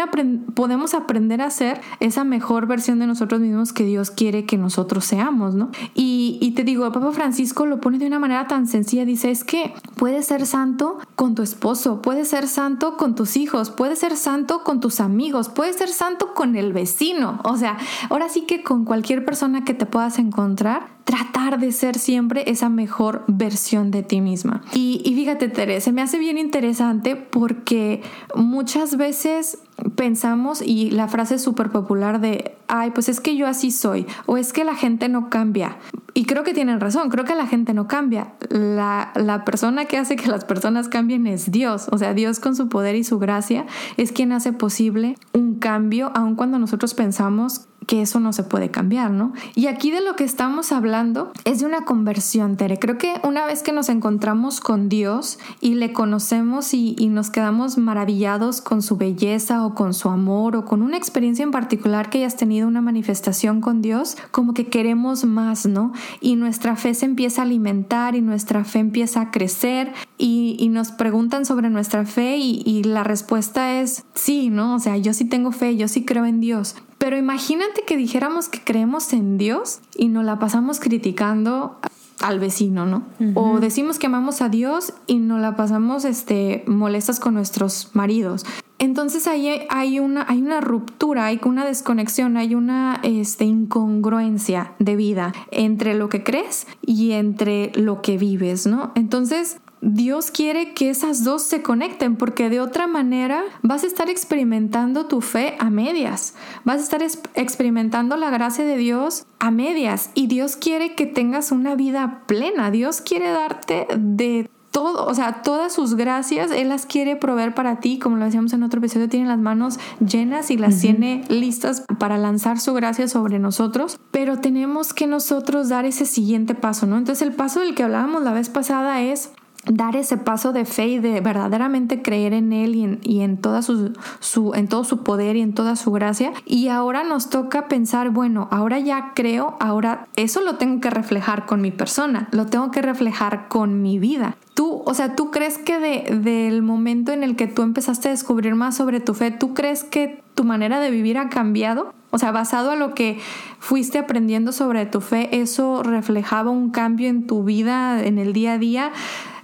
podemos 0.54 0.94
aprender 0.94 1.42
a 1.42 1.50
ser 1.50 1.82
esa 2.00 2.24
mejor 2.24 2.68
versión 2.68 3.00
de 3.00 3.08
nosotros 3.08 3.42
mismos 3.42 3.74
que 3.74 3.84
Dios 3.84 4.12
quiere 4.12 4.46
que 4.46 4.58
nosotros 4.58 5.06
seamos, 5.06 5.56
¿no? 5.56 5.70
Y, 5.94 6.38
y 6.42 6.52
te 6.52 6.64
digo, 6.64 6.86
el 6.86 6.92
Papa 6.92 7.12
Francisco 7.12 7.66
lo 7.66 7.82
pone 7.82 7.98
de 7.98 8.08
una 8.08 8.20
manera 8.20 8.48
tan 8.48 8.68
sencilla 8.68 9.06
dice, 9.10 9.32
es 9.32 9.44
que 9.44 9.74
puedes 9.96 10.28
ser 10.28 10.46
santo 10.46 11.00
con 11.16 11.36
tu 11.36 11.42
esposo, 11.42 12.02
puedes 12.02 12.30
ser 12.30 12.48
santo 12.48 12.98
con 12.98 13.16
tus 13.16 13.38
hijos, 13.38 13.70
puedes 13.70 14.00
ser 14.00 14.16
santo 14.16 14.64
con 14.64 14.80
tus 14.80 15.00
amigos, 15.00 15.50
puedes 15.50 15.76
ser 15.76 15.90
santo 15.90 16.34
con 16.34 16.56
el 16.56 16.74
vecino. 16.74 17.40
O 17.44 17.58
sea, 17.58 17.78
ahora 18.10 18.30
sí 18.30 18.42
que 18.42 18.64
con 18.64 18.86
cualquier 18.86 19.26
persona 19.26 19.66
que 19.66 19.74
te 19.74 19.86
puedas 19.86 20.20
encontrar, 20.20 20.99
tratar 21.10 21.60
de 21.60 21.72
ser 21.72 21.98
siempre 21.98 22.44
esa 22.52 22.70
mejor 22.70 23.24
versión 23.26 23.90
de 23.90 24.04
ti 24.04 24.22
misma. 24.22 24.62
Y, 24.76 25.02
y 25.04 25.16
fíjate, 25.16 25.50
Teresa, 25.50 25.92
me 25.92 26.04
hace 26.04 26.20
bien 26.20 26.38
interesante 26.38 27.16
porque 27.16 28.04
muchas 28.36 28.96
veces 28.96 29.58
pensamos 29.96 30.62
y 30.62 30.92
la 30.92 31.08
frase 31.08 31.36
es 31.36 31.42
súper 31.42 31.72
popular 31.72 32.22
de, 32.22 32.56
ay, 32.68 32.92
pues 32.92 33.10
es 33.10 33.22
que 33.22 33.36
yo 33.36 33.48
así 33.48 33.72
soy 33.72 34.06
o 34.28 34.38
es 34.38 34.54
que 34.54 34.64
la 34.64 34.76
gente 34.76 35.10
no 35.10 35.32
cambia. 35.32 35.80
Y 36.14 36.26
creo 36.26 36.44
que 36.44 36.54
tienen 36.54 36.80
razón, 36.80 37.10
creo 37.10 37.26
que 37.26 37.34
la 37.34 37.48
gente 37.48 37.74
no 37.74 37.88
cambia. 37.88 38.34
La, 38.50 39.12
la, 39.16 39.46
persona 39.46 39.86
que 39.86 39.98
hace 39.98 40.16
que 40.16 40.28
las 40.28 40.46
personas 40.46 40.90
cambien 40.90 41.26
es 41.26 41.50
Dios. 41.50 41.88
O 41.92 41.98
sea, 41.98 42.14
Dios 42.14 42.40
con 42.40 42.56
su 42.56 42.70
poder 42.70 42.96
y 42.96 43.04
su 43.04 43.18
gracia 43.18 43.66
es 43.98 44.12
quien 44.12 44.32
hace 44.32 44.54
posible 44.54 45.16
un 45.34 45.56
cambio, 45.56 46.12
aun 46.14 46.36
cuando 46.36 46.60
nosotros 46.60 46.94
pensamos 46.94 47.66
que 47.90 48.04
eso 48.04 48.20
no 48.20 48.34
se 48.34 48.44
puede 48.44 48.70
cambiar, 48.70 49.10
¿no? 49.10 49.34
Y 49.56 49.66
aquí 49.66 49.90
de 49.90 50.02
lo 50.02 50.16
que 50.16 50.24
estamos 50.24 50.72
hablando 50.72 51.32
es 51.44 51.62
de 51.62 51.66
una 51.66 51.86
conversión, 51.86 52.56
Tere. 52.56 52.78
Creo 52.78 53.00
que 53.00 53.16
una 53.24 53.48
vez 53.48 53.64
que 53.64 53.72
nos 53.72 53.90
encontramos 53.90 54.60
con 54.60 54.90
Dios 54.90 55.40
y 55.60 55.74
le 55.74 55.92
conocemos 55.92 56.76
y, 56.76 56.96
nos 57.10 57.32
quedamos 57.32 57.80
maravillados 57.80 58.62
con 58.62 58.84
su 58.84 58.96
belleza 58.96 59.66
o 59.66 59.74
con 59.74 59.96
su 59.96 60.10
amor 60.10 60.56
o 60.56 60.66
con 60.66 60.84
una 60.84 60.98
experiencia 60.98 61.42
en 61.42 61.50
particular 61.50 62.12
que 62.12 62.20
hayas 62.20 62.36
tenido 62.36 62.68
una 62.68 62.82
manifestación 62.82 63.60
con 63.60 63.82
Dios, 63.82 64.16
como 64.30 64.54
que 64.54 64.68
queremos 64.68 65.26
más, 65.26 65.66
¿no? 65.66 65.92
Y 66.22 66.36
nuestra 66.36 66.76
fe 66.76 66.94
se 66.94 67.08
empieza 67.08 67.42
a 67.42 67.46
alimentar 67.46 68.16
y 68.16 68.22
nuestra 68.22 68.66
fe 68.66 68.78
empieza 68.78 69.22
a 69.22 69.32
crecer 69.32 69.94
y, 70.20 70.56
y 70.60 70.70
nos 70.70 70.92
preguntan 70.92 71.44
sobre 71.44 71.72
nuestra 71.72 72.06
fe 72.06 72.38
y, 72.38 72.62
y 72.68 72.84
la 72.84 73.04
respuesta 73.04 73.82
es 73.82 74.06
sí, 74.14 74.52
¿no? 74.52 74.76
O 74.76 74.80
sea, 74.80 74.96
yo 74.98 75.16
sí 75.16 75.26
tengo 75.26 75.52
fe, 75.52 75.76
yo 75.76 75.88
sí 75.88 76.06
creo 76.06 76.28
en 76.28 76.40
Dios, 76.40 76.76
pero 77.00 77.18
imagínate 77.18 77.84
que 77.88 77.98
dijéramos 77.98 78.50
que 78.50 78.62
creemos 78.62 79.14
en 79.14 79.38
Dios 79.38 79.80
y 79.96 80.10
nos 80.10 80.26
la 80.26 80.38
pasamos 80.38 80.80
criticando 80.80 81.80
al 82.22 82.40
vecino, 82.40 82.86
¿no? 82.86 83.04
O 83.34 83.60
decimos 83.60 83.98
que 83.98 84.08
amamos 84.08 84.42
a 84.42 84.50
Dios 84.50 84.94
y 85.08 85.20
nos 85.20 85.40
la 85.40 85.56
pasamos 85.56 86.04
este, 86.04 86.64
molestas 86.68 87.22
con 87.22 87.34
nuestros 87.34 87.92
maridos. 87.94 88.46
Entonces 88.78 89.28
ahí 89.28 89.62
hay 89.70 90.00
una, 90.00 90.26
hay 90.28 90.42
una 90.42 90.60
ruptura, 90.60 91.26
hay 91.26 91.40
una 91.46 91.66
desconexión, 91.66 92.36
hay 92.36 92.56
una 92.56 93.00
este, 93.04 93.46
incongruencia 93.46 94.74
de 94.80 94.98
vida 94.98 95.34
entre 95.52 95.94
lo 95.96 96.10
que 96.10 96.24
crees 96.24 96.68
y 96.82 97.14
entre 97.14 97.72
lo 97.76 98.02
que 98.02 98.18
vives, 98.18 98.68
¿no? 98.68 98.92
Entonces 98.96 99.62
Dios 99.82 100.32
quiere 100.32 100.74
que 100.74 100.90
esas 100.90 101.24
dos 101.24 101.44
se 101.44 101.62
conecten 101.62 102.16
porque 102.16 102.50
de 102.50 102.60
otra 102.60 102.88
manera 102.88 103.44
vas 103.62 103.84
a 103.84 103.88
estar 103.88 104.10
experimentando 104.10 105.06
tu 105.06 105.22
fe 105.22 105.56
a 105.60 105.70
medias, 105.70 106.36
vas 106.66 106.80
a 106.80 106.84
estar 106.84 107.02
experimentando 107.36 108.18
la 108.18 108.30
gracia 108.30 108.66
de 108.66 108.78
Dios 108.78 109.26
a 109.40 109.52
medias. 109.52 110.12
Y 110.14 110.28
Dios 110.28 110.56
quiere 110.56 110.96
que 110.96 111.06
tengas 111.06 111.52
una 111.52 111.76
vida 111.76 112.24
plena, 112.28 112.72
Dios 112.72 113.02
quiere 113.02 113.30
darte 113.30 113.88
de 113.98 114.50
todo, 114.72 115.08
o 115.08 115.14
sea, 115.16 115.42
todas 115.42 115.74
sus 115.74 115.96
gracias, 115.96 116.52
Él 116.52 116.70
las 116.70 116.86
quiere 116.86 117.16
proveer 117.16 117.56
para 117.56 117.80
ti, 117.80 117.98
como 117.98 118.18
lo 118.18 118.26
decíamos 118.26 118.54
en 118.54 118.64
otro 118.64 118.80
episodio, 118.80 119.10
tiene 119.10 119.28
las 119.28 119.40
manos 119.40 119.80
llenas 120.00 120.52
y 120.52 120.58
las 120.58 120.80
tiene 120.80 121.24
listas 121.30 121.84
para 121.98 122.18
lanzar 122.18 122.60
su 122.60 122.74
gracia 122.74 123.08
sobre 123.08 123.40
nosotros, 123.40 124.00
pero 124.12 124.40
tenemos 124.40 124.94
que 124.94 125.08
nosotros 125.08 125.70
dar 125.70 125.86
ese 125.86 126.06
siguiente 126.06 126.54
paso, 126.54 126.86
¿no? 126.86 126.98
Entonces 126.98 127.28
el 127.28 127.34
paso 127.34 127.62
del 127.62 127.74
que 127.74 127.84
hablábamos 127.84 128.22
la 128.24 128.34
vez 128.34 128.50
pasada 128.50 129.02
es 129.02 129.32
dar 129.70 129.96
ese 129.96 130.18
paso 130.18 130.52
de 130.52 130.66
fe 130.66 130.88
y 130.88 131.00
de 131.00 131.22
verdaderamente 131.22 132.02
creer 132.02 132.34
en 132.34 132.52
Él 132.52 132.76
y 132.76 132.84
en, 132.84 133.00
y 133.04 133.22
en, 133.22 133.40
su, 133.62 133.94
su, 134.20 134.54
en 134.56 134.68
todo 134.68 134.84
su 134.84 135.04
poder 135.04 135.36
y 135.36 135.42
en 135.42 135.54
toda 135.54 135.76
su 135.76 135.92
gracia. 135.92 136.34
Y 136.46 136.68
ahora 136.68 137.04
nos 137.04 137.30
toca 137.30 137.68
pensar, 137.68 138.10
bueno, 138.10 138.48
ahora 138.52 138.80
ya 138.80 139.14
creo, 139.16 139.56
ahora 139.60 140.08
eso 140.16 140.42
lo 140.42 140.56
tengo 140.56 140.82
que 140.82 140.90
reflejar 140.90 141.46
con 141.46 141.62
mi 141.62 141.72
persona, 141.72 142.28
lo 142.32 142.48
tengo 142.48 142.72
que 142.72 142.82
reflejar 142.82 143.48
con 143.48 143.82
mi 143.82 144.00
vida. 144.00 144.36
Tú, 144.60 144.84
o 144.86 144.94
sea, 144.94 145.16
¿tú 145.16 145.32
crees 145.32 145.58
que 145.58 145.80
de, 145.80 146.20
del 146.20 146.64
momento 146.64 147.14
en 147.14 147.24
el 147.24 147.38
que 147.38 147.48
tú 147.48 147.62
empezaste 147.62 148.10
a 148.10 148.12
descubrir 148.12 148.56
más 148.56 148.76
sobre 148.76 149.00
tu 149.00 149.14
fe, 149.14 149.32
¿tú 149.32 149.54
crees 149.54 149.86
que 149.86 150.22
tu 150.36 150.44
manera 150.44 150.82
de 150.82 150.92
vivir 150.92 151.18
ha 151.18 151.30
cambiado? 151.30 151.94
O 152.10 152.18
sea, 152.18 152.32
basado 152.32 152.72
a 152.72 152.76
lo 152.76 152.94
que 152.94 153.20
fuiste 153.60 154.00
aprendiendo 154.00 154.52
sobre 154.52 154.86
tu 154.86 155.00
fe, 155.00 155.30
¿eso 155.32 155.82
reflejaba 155.82 156.52
un 156.52 156.72
cambio 156.72 157.08
en 157.08 157.26
tu 157.26 157.46
vida, 157.46 158.04
en 158.04 158.18
el 158.18 158.34
día 158.34 158.56
a 158.56 158.58
día? 158.58 158.92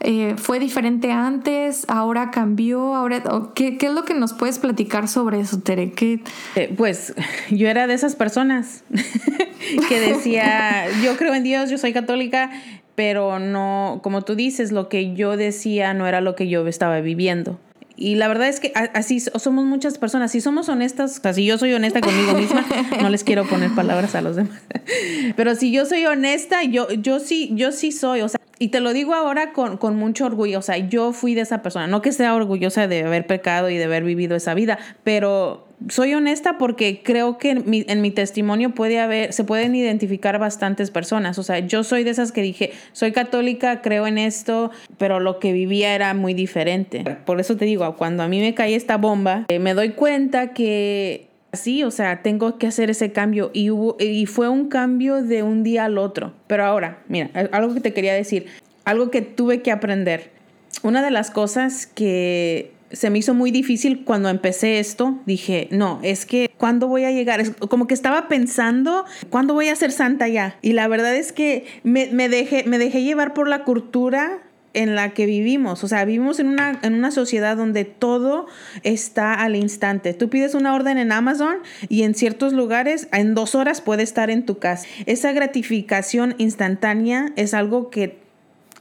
Eh, 0.01 0.35
¿Fue 0.37 0.59
diferente 0.59 1.13
antes? 1.13 1.85
¿Ahora 1.87 2.29
cambió? 2.29 2.93
Ahora, 2.93 3.23
¿qué, 3.55 3.77
¿Qué, 3.77 3.85
es 3.85 3.93
lo 3.93 4.03
que 4.03 4.15
nos 4.15 4.33
puedes 4.33 4.59
platicar 4.59 5.07
sobre 5.07 5.39
eso, 5.39 5.61
Tere? 5.61 5.93
Eh, 5.97 6.73
pues 6.75 7.13
yo 7.51 7.69
era 7.69 7.87
de 7.87 7.93
esas 7.93 8.17
personas 8.17 8.83
que 9.87 9.99
decía, 10.01 10.87
yo 11.01 11.15
creo 11.15 11.33
en 11.33 11.43
Dios, 11.43 11.69
yo 11.69 11.77
soy 11.77 11.93
católica, 11.93 12.51
pero 12.95 13.39
no, 13.39 13.99
como 14.01 14.23
tú 14.23 14.35
dices, 14.35 14.71
lo 14.71 14.89
que 14.89 15.13
yo 15.13 15.37
decía 15.37 15.93
no 15.93 16.07
era 16.07 16.21
lo 16.21 16.35
que 16.35 16.47
yo 16.47 16.65
estaba 16.67 16.99
viviendo. 17.01 17.59
Y 17.97 18.15
la 18.15 18.27
verdad 18.27 18.49
es 18.49 18.59
que 18.59 18.73
así 18.93 19.21
somos 19.21 19.65
muchas 19.65 19.97
personas. 19.97 20.31
Si 20.31 20.41
somos 20.41 20.67
honestas, 20.67 21.17
o 21.17 21.21
sea, 21.21 21.33
si 21.33 21.45
yo 21.45 21.57
soy 21.57 21.73
honesta 21.73 22.01
conmigo 22.01 22.33
misma, 22.33 22.65
no 23.01 23.09
les 23.09 23.23
quiero 23.23 23.45
poner 23.45 23.73
palabras 23.73 24.15
a 24.15 24.21
los 24.21 24.35
demás. 24.35 24.61
Pero 25.37 25.55
si 25.55 25.71
yo 25.71 25.85
soy 25.85 26.05
honesta, 26.05 26.63
yo, 26.63 26.89
yo 26.91 27.19
sí, 27.19 27.51
yo 27.53 27.71
sí 27.71 27.93
soy. 27.93 28.21
O 28.21 28.27
sea, 28.27 28.39
y 28.59 28.69
te 28.69 28.79
lo 28.79 28.93
digo 28.93 29.13
ahora 29.13 29.51
con, 29.53 29.77
con, 29.77 29.95
mucho 29.95 30.25
orgullo, 30.25 30.59
o 30.59 30.61
sea, 30.61 30.77
yo 30.77 31.11
fui 31.11 31.35
de 31.35 31.41
esa 31.41 31.61
persona, 31.61 31.87
no 31.87 32.01
que 32.01 32.11
sea 32.11 32.35
orgullosa 32.35 32.87
de 32.87 33.03
haber 33.03 33.27
pecado 33.27 33.69
y 33.69 33.77
de 33.77 33.83
haber 33.85 34.03
vivido 34.03 34.35
esa 34.35 34.53
vida, 34.53 34.77
pero 35.03 35.65
soy 35.89 36.13
honesta 36.13 36.57
porque 36.57 37.01
creo 37.03 37.37
que 37.37 37.51
en 37.51 37.69
mi, 37.69 37.85
en 37.87 38.01
mi, 38.01 38.11
testimonio 38.11 38.71
puede 38.71 38.99
haber, 38.99 39.33
se 39.33 39.43
pueden 39.43 39.75
identificar 39.75 40.39
bastantes 40.39 40.89
personas, 40.89 41.37
o 41.37 41.43
sea, 41.43 41.59
yo 41.59 41.83
soy 41.83 42.03
de 42.03 42.11
esas 42.11 42.31
que 42.31 42.41
dije, 42.41 42.71
soy 42.93 43.11
católica, 43.11 43.81
creo 43.81 44.07
en 44.07 44.17
esto, 44.17 44.71
pero 44.97 45.19
lo 45.19 45.39
que 45.39 45.51
vivía 45.51 45.93
era 45.93 46.13
muy 46.13 46.33
diferente. 46.33 47.03
Por 47.25 47.39
eso 47.39 47.57
te 47.57 47.65
digo, 47.65 47.95
cuando 47.97 48.23
a 48.23 48.27
mí 48.27 48.39
me 48.39 48.53
cae 48.53 48.75
esta 48.75 48.97
bomba, 48.97 49.45
eh, 49.47 49.59
me 49.59 49.73
doy 49.73 49.89
cuenta 49.91 50.53
que 50.53 51.27
Sí, 51.55 51.83
o 51.83 51.91
sea, 51.91 52.21
tengo 52.21 52.57
que 52.57 52.67
hacer 52.67 52.89
ese 52.89 53.11
cambio 53.11 53.51
y, 53.53 53.69
hubo, 53.69 53.97
y 53.99 54.25
fue 54.25 54.49
un 54.49 54.67
cambio 54.67 55.23
de 55.23 55.43
un 55.43 55.63
día 55.63 55.85
al 55.85 55.97
otro. 55.97 56.33
Pero 56.47 56.65
ahora, 56.65 57.03
mira, 57.07 57.29
algo 57.51 57.73
que 57.73 57.81
te 57.81 57.93
quería 57.93 58.13
decir, 58.13 58.47
algo 58.83 59.11
que 59.11 59.21
tuve 59.21 59.61
que 59.61 59.71
aprender. 59.71 60.31
Una 60.83 61.03
de 61.03 61.11
las 61.11 61.31
cosas 61.31 61.87
que 61.87 62.71
se 62.91 63.09
me 63.09 63.19
hizo 63.19 63.33
muy 63.33 63.51
difícil 63.51 64.03
cuando 64.05 64.29
empecé 64.29 64.79
esto, 64.79 65.19
dije, 65.25 65.67
no, 65.71 65.99
es 66.03 66.25
que 66.25 66.49
¿cuándo 66.57 66.87
voy 66.87 67.03
a 67.03 67.11
llegar? 67.11 67.55
Como 67.55 67.87
que 67.87 67.93
estaba 67.93 68.27
pensando, 68.27 69.05
¿cuándo 69.29 69.53
voy 69.53 69.69
a 69.69 69.75
ser 69.75 69.91
santa 69.91 70.27
ya? 70.27 70.57
Y 70.61 70.73
la 70.73 70.87
verdad 70.87 71.15
es 71.15 71.31
que 71.31 71.65
me, 71.83 72.07
me, 72.11 72.29
dejé, 72.29 72.63
me 72.65 72.77
dejé 72.77 73.03
llevar 73.03 73.33
por 73.33 73.47
la 73.47 73.63
cultura 73.63 74.43
en 74.75 74.93
la 74.93 75.13
que 75.13 75.25
vivimos. 75.25 75.83
O 75.83 75.87
sea, 75.87 76.05
vivimos 76.05 76.39
en 76.39 76.47
una, 76.47 76.79
en 76.83 76.93
una 76.93 77.09
sociedad 77.09 77.57
donde 77.57 77.85
todo 77.85 78.45
está 78.83 79.33
al 79.33 79.55
instante. 79.55 80.13
Tú 80.13 80.29
pides 80.29 80.53
una 80.53 80.75
orden 80.75 80.97
en 80.97 81.11
Amazon 81.11 81.57
y 81.89 82.03
en 82.03 82.13
ciertos 82.13 82.53
lugares 82.53 83.07
en 83.11 83.33
dos 83.33 83.55
horas 83.55 83.81
puede 83.81 84.03
estar 84.03 84.29
en 84.29 84.45
tu 84.45 84.59
casa. 84.59 84.85
Esa 85.05 85.31
gratificación 85.31 86.35
instantánea 86.37 87.31
es 87.35 87.53
algo 87.53 87.89
que 87.89 88.19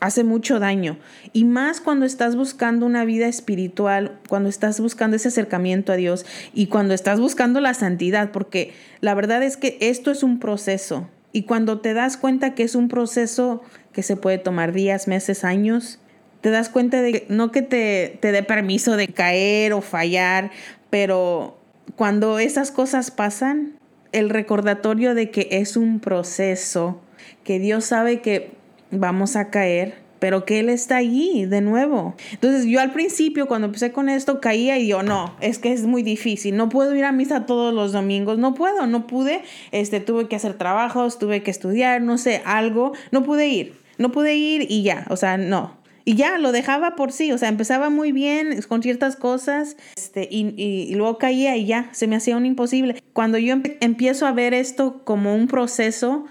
hace 0.00 0.24
mucho 0.24 0.58
daño. 0.58 0.98
Y 1.32 1.44
más 1.44 1.80
cuando 1.80 2.04
estás 2.04 2.36
buscando 2.36 2.84
una 2.84 3.04
vida 3.04 3.26
espiritual, 3.26 4.18
cuando 4.28 4.48
estás 4.48 4.80
buscando 4.80 5.16
ese 5.16 5.28
acercamiento 5.28 5.92
a 5.92 5.96
Dios 5.96 6.26
y 6.52 6.66
cuando 6.66 6.92
estás 6.92 7.20
buscando 7.20 7.60
la 7.60 7.72
santidad, 7.72 8.30
porque 8.30 8.74
la 9.00 9.14
verdad 9.14 9.42
es 9.42 9.56
que 9.56 9.78
esto 9.80 10.10
es 10.10 10.22
un 10.22 10.40
proceso. 10.40 11.08
Y 11.32 11.42
cuando 11.44 11.80
te 11.80 11.94
das 11.94 12.16
cuenta 12.16 12.54
que 12.54 12.62
es 12.62 12.74
un 12.74 12.88
proceso 12.88 13.62
que 13.94 14.02
se 14.02 14.16
puede 14.16 14.36
tomar 14.36 14.72
días, 14.72 15.08
meses, 15.08 15.44
años, 15.44 15.98
te 16.42 16.50
das 16.50 16.68
cuenta 16.68 17.00
de 17.00 17.12
que 17.12 17.26
no 17.30 17.50
que 17.50 17.62
te, 17.62 18.18
te 18.20 18.30
dé 18.30 18.42
permiso 18.42 18.98
de 18.98 19.08
caer 19.08 19.72
o 19.72 19.80
fallar, 19.80 20.50
pero 20.90 21.56
cuando 21.96 22.38
esas 22.38 22.70
cosas 22.70 23.10
pasan, 23.10 23.78
el 24.12 24.28
recordatorio 24.28 25.14
de 25.14 25.30
que 25.30 25.48
es 25.52 25.76
un 25.78 26.00
proceso, 26.00 27.00
que 27.44 27.58
Dios 27.58 27.86
sabe 27.86 28.20
que 28.20 28.52
vamos 28.90 29.36
a 29.36 29.48
caer, 29.50 29.94
pero 30.18 30.44
que 30.44 30.60
Él 30.60 30.68
está 30.68 30.96
allí 30.96 31.44
de 31.44 31.60
nuevo. 31.60 32.14
Entonces 32.32 32.64
yo 32.64 32.80
al 32.80 32.92
principio 32.92 33.46
cuando 33.46 33.66
empecé 33.66 33.92
con 33.92 34.08
esto 34.08 34.40
caía 34.40 34.78
y 34.78 34.88
yo 34.88 35.02
no, 35.02 35.36
es 35.40 35.58
que 35.58 35.72
es 35.72 35.82
muy 35.82 36.02
difícil, 36.02 36.56
no 36.56 36.68
puedo 36.68 36.94
ir 36.94 37.04
a 37.04 37.12
misa 37.12 37.46
todos 37.46 37.74
los 37.74 37.92
domingos, 37.92 38.38
no 38.38 38.54
puedo, 38.54 38.86
no 38.86 39.06
pude, 39.06 39.42
este, 39.72 40.00
tuve 40.00 40.28
que 40.28 40.36
hacer 40.36 40.54
trabajos, 40.54 41.18
tuve 41.18 41.42
que 41.42 41.50
estudiar, 41.50 42.00
no 42.00 42.18
sé, 42.18 42.40
algo, 42.44 42.92
no 43.10 43.22
pude 43.22 43.48
ir, 43.48 43.83
no 43.98 44.12
pude 44.12 44.36
ir 44.36 44.66
y 44.68 44.82
ya, 44.82 45.06
o 45.10 45.16
sea, 45.16 45.36
no. 45.36 45.82
Y 46.06 46.16
ya 46.16 46.36
lo 46.36 46.52
dejaba 46.52 46.96
por 46.96 47.12
sí, 47.12 47.32
o 47.32 47.38
sea, 47.38 47.48
empezaba 47.48 47.88
muy 47.88 48.12
bien 48.12 48.60
con 48.68 48.82
ciertas 48.82 49.16
cosas 49.16 49.76
este, 49.96 50.28
y, 50.30 50.54
y, 50.60 50.94
luego 50.96 51.16
caía 51.16 51.56
y 51.56 51.64
ya, 51.64 51.88
se 51.92 52.06
me 52.06 52.16
hacía 52.16 52.36
un 52.36 52.44
imposible. 52.44 53.02
Cuando 53.14 53.38
yo 53.38 53.54
empiezo 53.80 54.26
a 54.26 54.32
ver 54.32 54.52
esto 54.52 55.02
como 55.04 55.34
un 55.34 55.46
proceso 55.46 56.26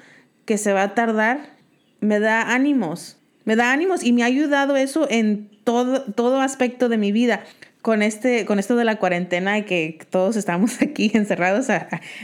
que 0.46 0.60
se 0.60 0.74
va 0.74 0.84
a 0.84 0.94
tardar, 0.94 1.54
me 2.02 2.20
da 2.20 2.54
ánimos, 2.54 3.18
me 3.46 3.56
da 3.56 3.72
ánimos 3.72 4.04
y 4.04 4.14
me 4.14 4.22
ha 4.22 4.28
ayudado 4.28 4.76
eso 4.76 5.08
en 5.10 5.50
todo, 5.64 6.04
todo 6.04 6.40
aspecto 6.40 6.88
de 6.88 6.98
mi 6.98 7.12
vida. 7.12 7.44
Con, 7.84 8.02
este, 8.02 8.46
con 8.46 8.58
esto 8.58 8.76
de 8.76 8.86
la 8.86 8.96
cuarentena 8.96 9.60
y 9.60 9.64
que 9.64 10.00
todos 10.10 10.36
estamos 10.36 10.82
aquí 10.82 11.12
encerrados 11.14 11.68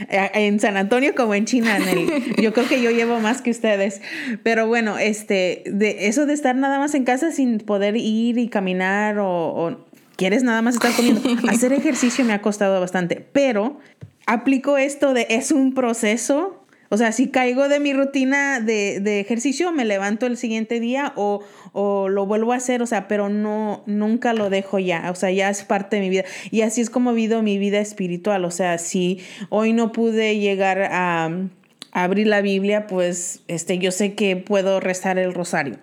en 0.08 0.58
San 0.58 0.76
Antonio 0.76 1.14
como 1.14 1.34
en 1.34 1.44
China. 1.44 1.76
En 1.76 1.88
el, 1.88 2.36
yo 2.42 2.52
creo 2.52 2.66
que 2.66 2.82
yo 2.82 2.90
llevo 2.90 3.20
más 3.20 3.42
que 3.42 3.50
ustedes. 3.50 4.00
Pero 4.42 4.66
bueno, 4.66 4.98
este, 4.98 5.62
de 5.66 6.08
eso 6.08 6.26
de 6.26 6.34
estar 6.34 6.56
nada 6.56 6.80
más 6.80 6.94
en 6.94 7.04
casa 7.04 7.30
sin 7.30 7.58
poder 7.58 7.96
ir 7.96 8.38
y 8.38 8.48
caminar 8.48 9.18
o, 9.18 9.28
o 9.28 9.90
quieres 10.20 10.42
nada 10.42 10.60
más 10.60 10.74
estar 10.74 10.92
comiendo. 10.92 11.22
Hacer 11.48 11.72
ejercicio 11.72 12.26
me 12.26 12.34
ha 12.34 12.42
costado 12.42 12.78
bastante, 12.78 13.26
pero 13.32 13.78
aplico 14.26 14.76
esto 14.76 15.14
de 15.14 15.26
es 15.30 15.50
un 15.50 15.72
proceso 15.72 16.59
o 16.90 16.96
sea, 16.96 17.12
si 17.12 17.28
caigo 17.28 17.68
de 17.68 17.78
mi 17.78 17.92
rutina 17.92 18.60
de, 18.60 18.98
de 19.00 19.20
ejercicio, 19.20 19.70
me 19.70 19.84
levanto 19.84 20.26
el 20.26 20.36
siguiente 20.36 20.80
día 20.80 21.12
o, 21.14 21.40
o, 21.72 22.08
lo 22.08 22.26
vuelvo 22.26 22.52
a 22.52 22.56
hacer, 22.56 22.82
o 22.82 22.86
sea, 22.86 23.06
pero 23.06 23.28
no, 23.28 23.84
nunca 23.86 24.32
lo 24.34 24.50
dejo 24.50 24.80
ya, 24.80 25.08
o 25.12 25.14
sea, 25.14 25.30
ya 25.30 25.48
es 25.50 25.62
parte 25.62 25.96
de 25.96 26.02
mi 26.02 26.10
vida. 26.10 26.24
Y 26.50 26.62
así 26.62 26.80
es 26.80 26.90
como 26.90 27.12
vivo 27.12 27.42
mi 27.42 27.58
vida 27.58 27.78
espiritual, 27.78 28.44
o 28.44 28.50
sea, 28.50 28.76
si 28.78 29.20
hoy 29.50 29.72
no 29.72 29.92
pude 29.92 30.38
llegar 30.38 30.82
a, 30.82 31.26
a 31.92 32.04
abrir 32.04 32.26
la 32.26 32.40
Biblia, 32.40 32.88
pues 32.88 33.42
este, 33.46 33.78
yo 33.78 33.92
sé 33.92 34.14
que 34.14 34.34
puedo 34.36 34.80
rezar 34.80 35.16
el 35.16 35.32
rosario 35.32 35.78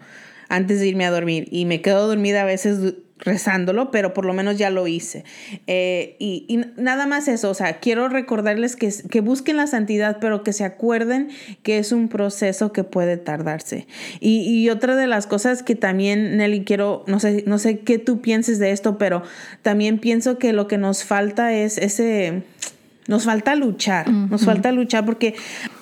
antes 0.49 0.81
de 0.81 0.87
irme 0.87 1.05
a 1.05 1.11
dormir 1.11 1.47
y 1.51 1.63
me 1.65 1.81
quedo 1.81 2.07
dormida 2.07 2.41
a 2.41 2.45
veces 2.45 2.95
rezándolo, 3.19 3.91
pero 3.91 4.13
por 4.13 4.25
lo 4.25 4.33
menos 4.33 4.57
ya 4.57 4.69
lo 4.69 4.87
hice. 4.87 5.23
Eh, 5.65 6.15
y, 6.19 6.61
nada 6.77 7.07
más 7.07 7.27
eso, 7.27 7.49
o 7.49 7.53
sea, 7.53 7.79
quiero 7.79 8.09
recordarles 8.09 8.75
que, 8.75 8.93
que, 9.09 9.21
busquen 9.21 9.57
la 9.57 9.67
santidad, 9.67 10.17
pero 10.19 10.43
que 10.43 10.53
se 10.53 10.63
acuerden 10.63 11.29
que 11.63 11.79
es 11.79 11.91
un 11.91 12.09
proceso 12.09 12.71
que 12.71 12.83
puede 12.83 13.17
tardarse. 13.17 13.87
Y, 14.19 14.41
y, 14.41 14.69
otra 14.69 14.95
de 14.95 15.07
las 15.07 15.27
cosas 15.27 15.63
que 15.63 15.75
también, 15.75 16.37
Nelly, 16.37 16.63
quiero, 16.63 17.03
no 17.07 17.19
sé, 17.19 17.43
no 17.47 17.57
sé 17.57 17.79
qué 17.79 17.97
tú 17.97 18.21
pienses 18.21 18.59
de 18.59 18.71
esto, 18.71 18.97
pero 18.97 19.23
también 19.61 19.99
pienso 19.99 20.37
que 20.37 20.53
lo 20.53 20.67
que 20.67 20.77
nos 20.77 21.03
falta 21.03 21.53
es 21.53 21.77
ese... 21.77 22.43
Nos 23.07 23.23
falta 23.23 23.55
luchar, 23.55 24.11
nos 24.11 24.43
falta 24.43 24.73
luchar 24.73 25.05
porque 25.05 25.33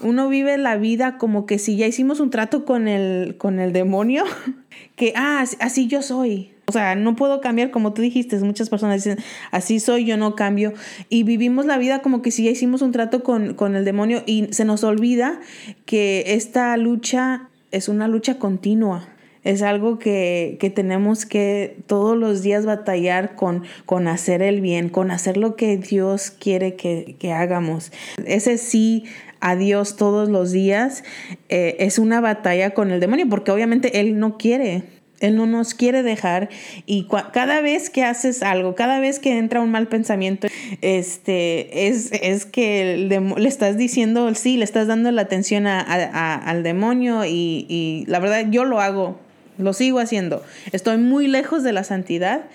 uno 0.01 0.30
vive 0.30 0.60
la 0.60 0.77
vida 0.77 1.18
como 1.18 1.48
que 1.48 1.58
si 1.58 1.75
ya 1.75 1.88
hicimos 1.88 2.20
un 2.20 2.30
trato 2.30 2.65
con 2.65 2.88
el, 2.88 3.36
con 3.39 3.60
el 3.60 3.74
demonio, 3.74 4.25
que, 4.96 5.12
ah, 5.15 5.44
así 5.60 5.88
yo 5.88 6.04
soy, 6.04 6.51
o 6.67 6.72
sea, 6.72 6.95
no 6.95 7.15
puedo 7.15 7.41
cambiar 7.41 7.72
como 7.72 7.93
tú 7.93 8.01
dijiste. 8.01 8.38
Muchas 8.39 8.69
personas 8.69 9.03
dicen, 9.03 9.24
así 9.51 9.79
soy, 9.79 10.05
yo 10.05 10.17
no 10.17 10.36
cambio. 10.36 10.74
Y 11.10 11.24
vivimos 11.24 11.65
la 11.65 11.77
vida 11.77 12.01
como 12.01 12.22
que 12.22 12.31
si 12.31 12.43
ya 12.43 12.51
hicimos 12.51 12.81
un 12.81 12.91
trato 12.91 13.24
con, 13.24 13.53
con 13.53 13.75
el 13.75 13.86
demonio 13.86 14.24
y 14.25 14.48
se 14.51 14.65
nos 14.65 14.84
olvida 14.84 15.39
que 15.86 16.24
esta 16.27 16.75
lucha 16.77 17.50
es 17.72 17.88
una 17.88 18.07
lucha 18.07 18.39
continua. 18.39 19.10
Es 19.43 19.62
algo 19.62 20.00
que, 20.00 20.57
que, 20.60 20.72
tenemos 20.72 21.27
que 21.27 21.77
todos 21.86 22.17
los 22.17 22.41
días 22.41 22.65
batallar 22.65 23.36
con, 23.36 23.62
con 23.86 24.07
hacer 24.07 24.41
el 24.41 24.60
bien, 24.60 24.89
con 24.89 25.12
hacer 25.12 25.38
lo 25.38 25.55
que 25.55 25.77
Dios 25.77 26.31
quiere 26.31 26.75
que, 26.75 27.15
que 27.19 27.31
hagamos. 27.31 27.91
Ese 28.25 28.57
sí 28.57 29.03
a 29.41 29.55
Dios 29.55 29.98
todos 29.98 30.29
los 30.29 30.51
días 30.51 31.03
eh, 31.50 31.75
es 31.77 32.00
una 32.00 32.22
batalla 32.22 32.72
con 32.72 32.89
el 32.89 33.00
demonio, 33.00 33.29
porque 33.29 33.51
obviamente 33.51 34.00
Él 34.00 34.17
no 34.17 34.39
quiere 34.39 34.94
él 35.25 35.36
no 35.36 35.46
nos 35.46 35.73
quiere 35.73 36.04
dejar 36.04 36.49
y 36.86 37.08
cada 37.34 37.62
vez 37.62 37.89
que 37.89 38.04
haces 38.04 38.43
algo, 38.43 38.76
cada 38.76 38.99
vez 38.99 39.19
que 39.19 39.38
entra 39.38 39.62
un 39.62 39.71
mal 39.71 39.88
pensamiento, 39.88 40.47
este, 40.82 41.88
es, 41.88 42.12
es 42.12 42.45
que 42.45 42.97
le 43.38 43.47
estás 43.47 43.78
diciendo, 43.78 44.34
sí, 44.36 44.58
le 44.58 44.63
estás 44.63 44.88
dando 44.88 45.12
la 45.12 45.23
atención 45.23 45.67
al 45.67 46.63
demonio 46.63 47.26
y, 47.26 47.65
y 47.69 48.06
la 48.08 48.19
verdad 48.19 48.45
yo 48.49 48.65
lo 48.65 48.80
hago, 48.80 49.19
lo 49.58 49.73
sigo 49.73 49.99
haciendo. 49.99 50.43
Estoy 50.71 50.97
muy 50.97 51.28
lejos 51.28 51.63
de 51.63 51.73
la 51.73 51.84
santidad, 51.84 52.45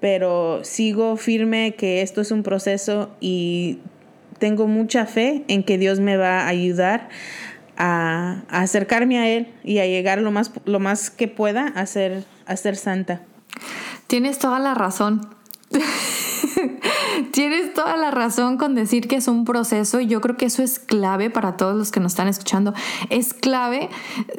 pero 0.00 0.64
sigo 0.64 1.16
firme 1.16 1.74
que 1.76 2.02
esto 2.02 2.20
es 2.20 2.30
un 2.30 2.42
proceso 2.42 3.10
y 3.20 3.78
tengo 4.38 4.66
mucha 4.66 5.06
fe 5.06 5.44
en 5.48 5.62
que 5.62 5.78
Dios 5.78 6.00
me 6.00 6.16
va 6.16 6.40
a 6.40 6.48
ayudar 6.48 7.08
a, 7.76 8.42
acercarme 8.48 9.18
a 9.18 9.28
Él 9.28 9.52
y 9.64 9.78
a 9.78 9.86
llegar 9.86 10.18
lo 10.18 10.30
más, 10.30 10.50
lo 10.64 10.80
más 10.80 11.10
que 11.10 11.28
pueda 11.28 11.66
a 11.66 11.86
ser, 11.86 12.24
a 12.46 12.56
ser 12.56 12.76
santa. 12.76 13.22
Tienes 14.06 14.38
toda 14.38 14.58
la 14.58 14.74
razón. 14.74 15.28
Tienes 17.32 17.74
toda 17.74 17.96
la 17.96 18.10
razón 18.10 18.58
con 18.58 18.74
decir 18.74 19.08
que 19.08 19.16
es 19.16 19.28
un 19.28 19.44
proceso 19.44 20.00
y 20.00 20.06
yo 20.06 20.20
creo 20.20 20.36
que 20.36 20.46
eso 20.46 20.62
es 20.62 20.78
clave 20.78 21.30
para 21.30 21.56
todos 21.56 21.76
los 21.76 21.90
que 21.90 22.00
nos 22.00 22.12
están 22.12 22.28
escuchando. 22.28 22.74
Es 23.10 23.34
clave 23.34 23.88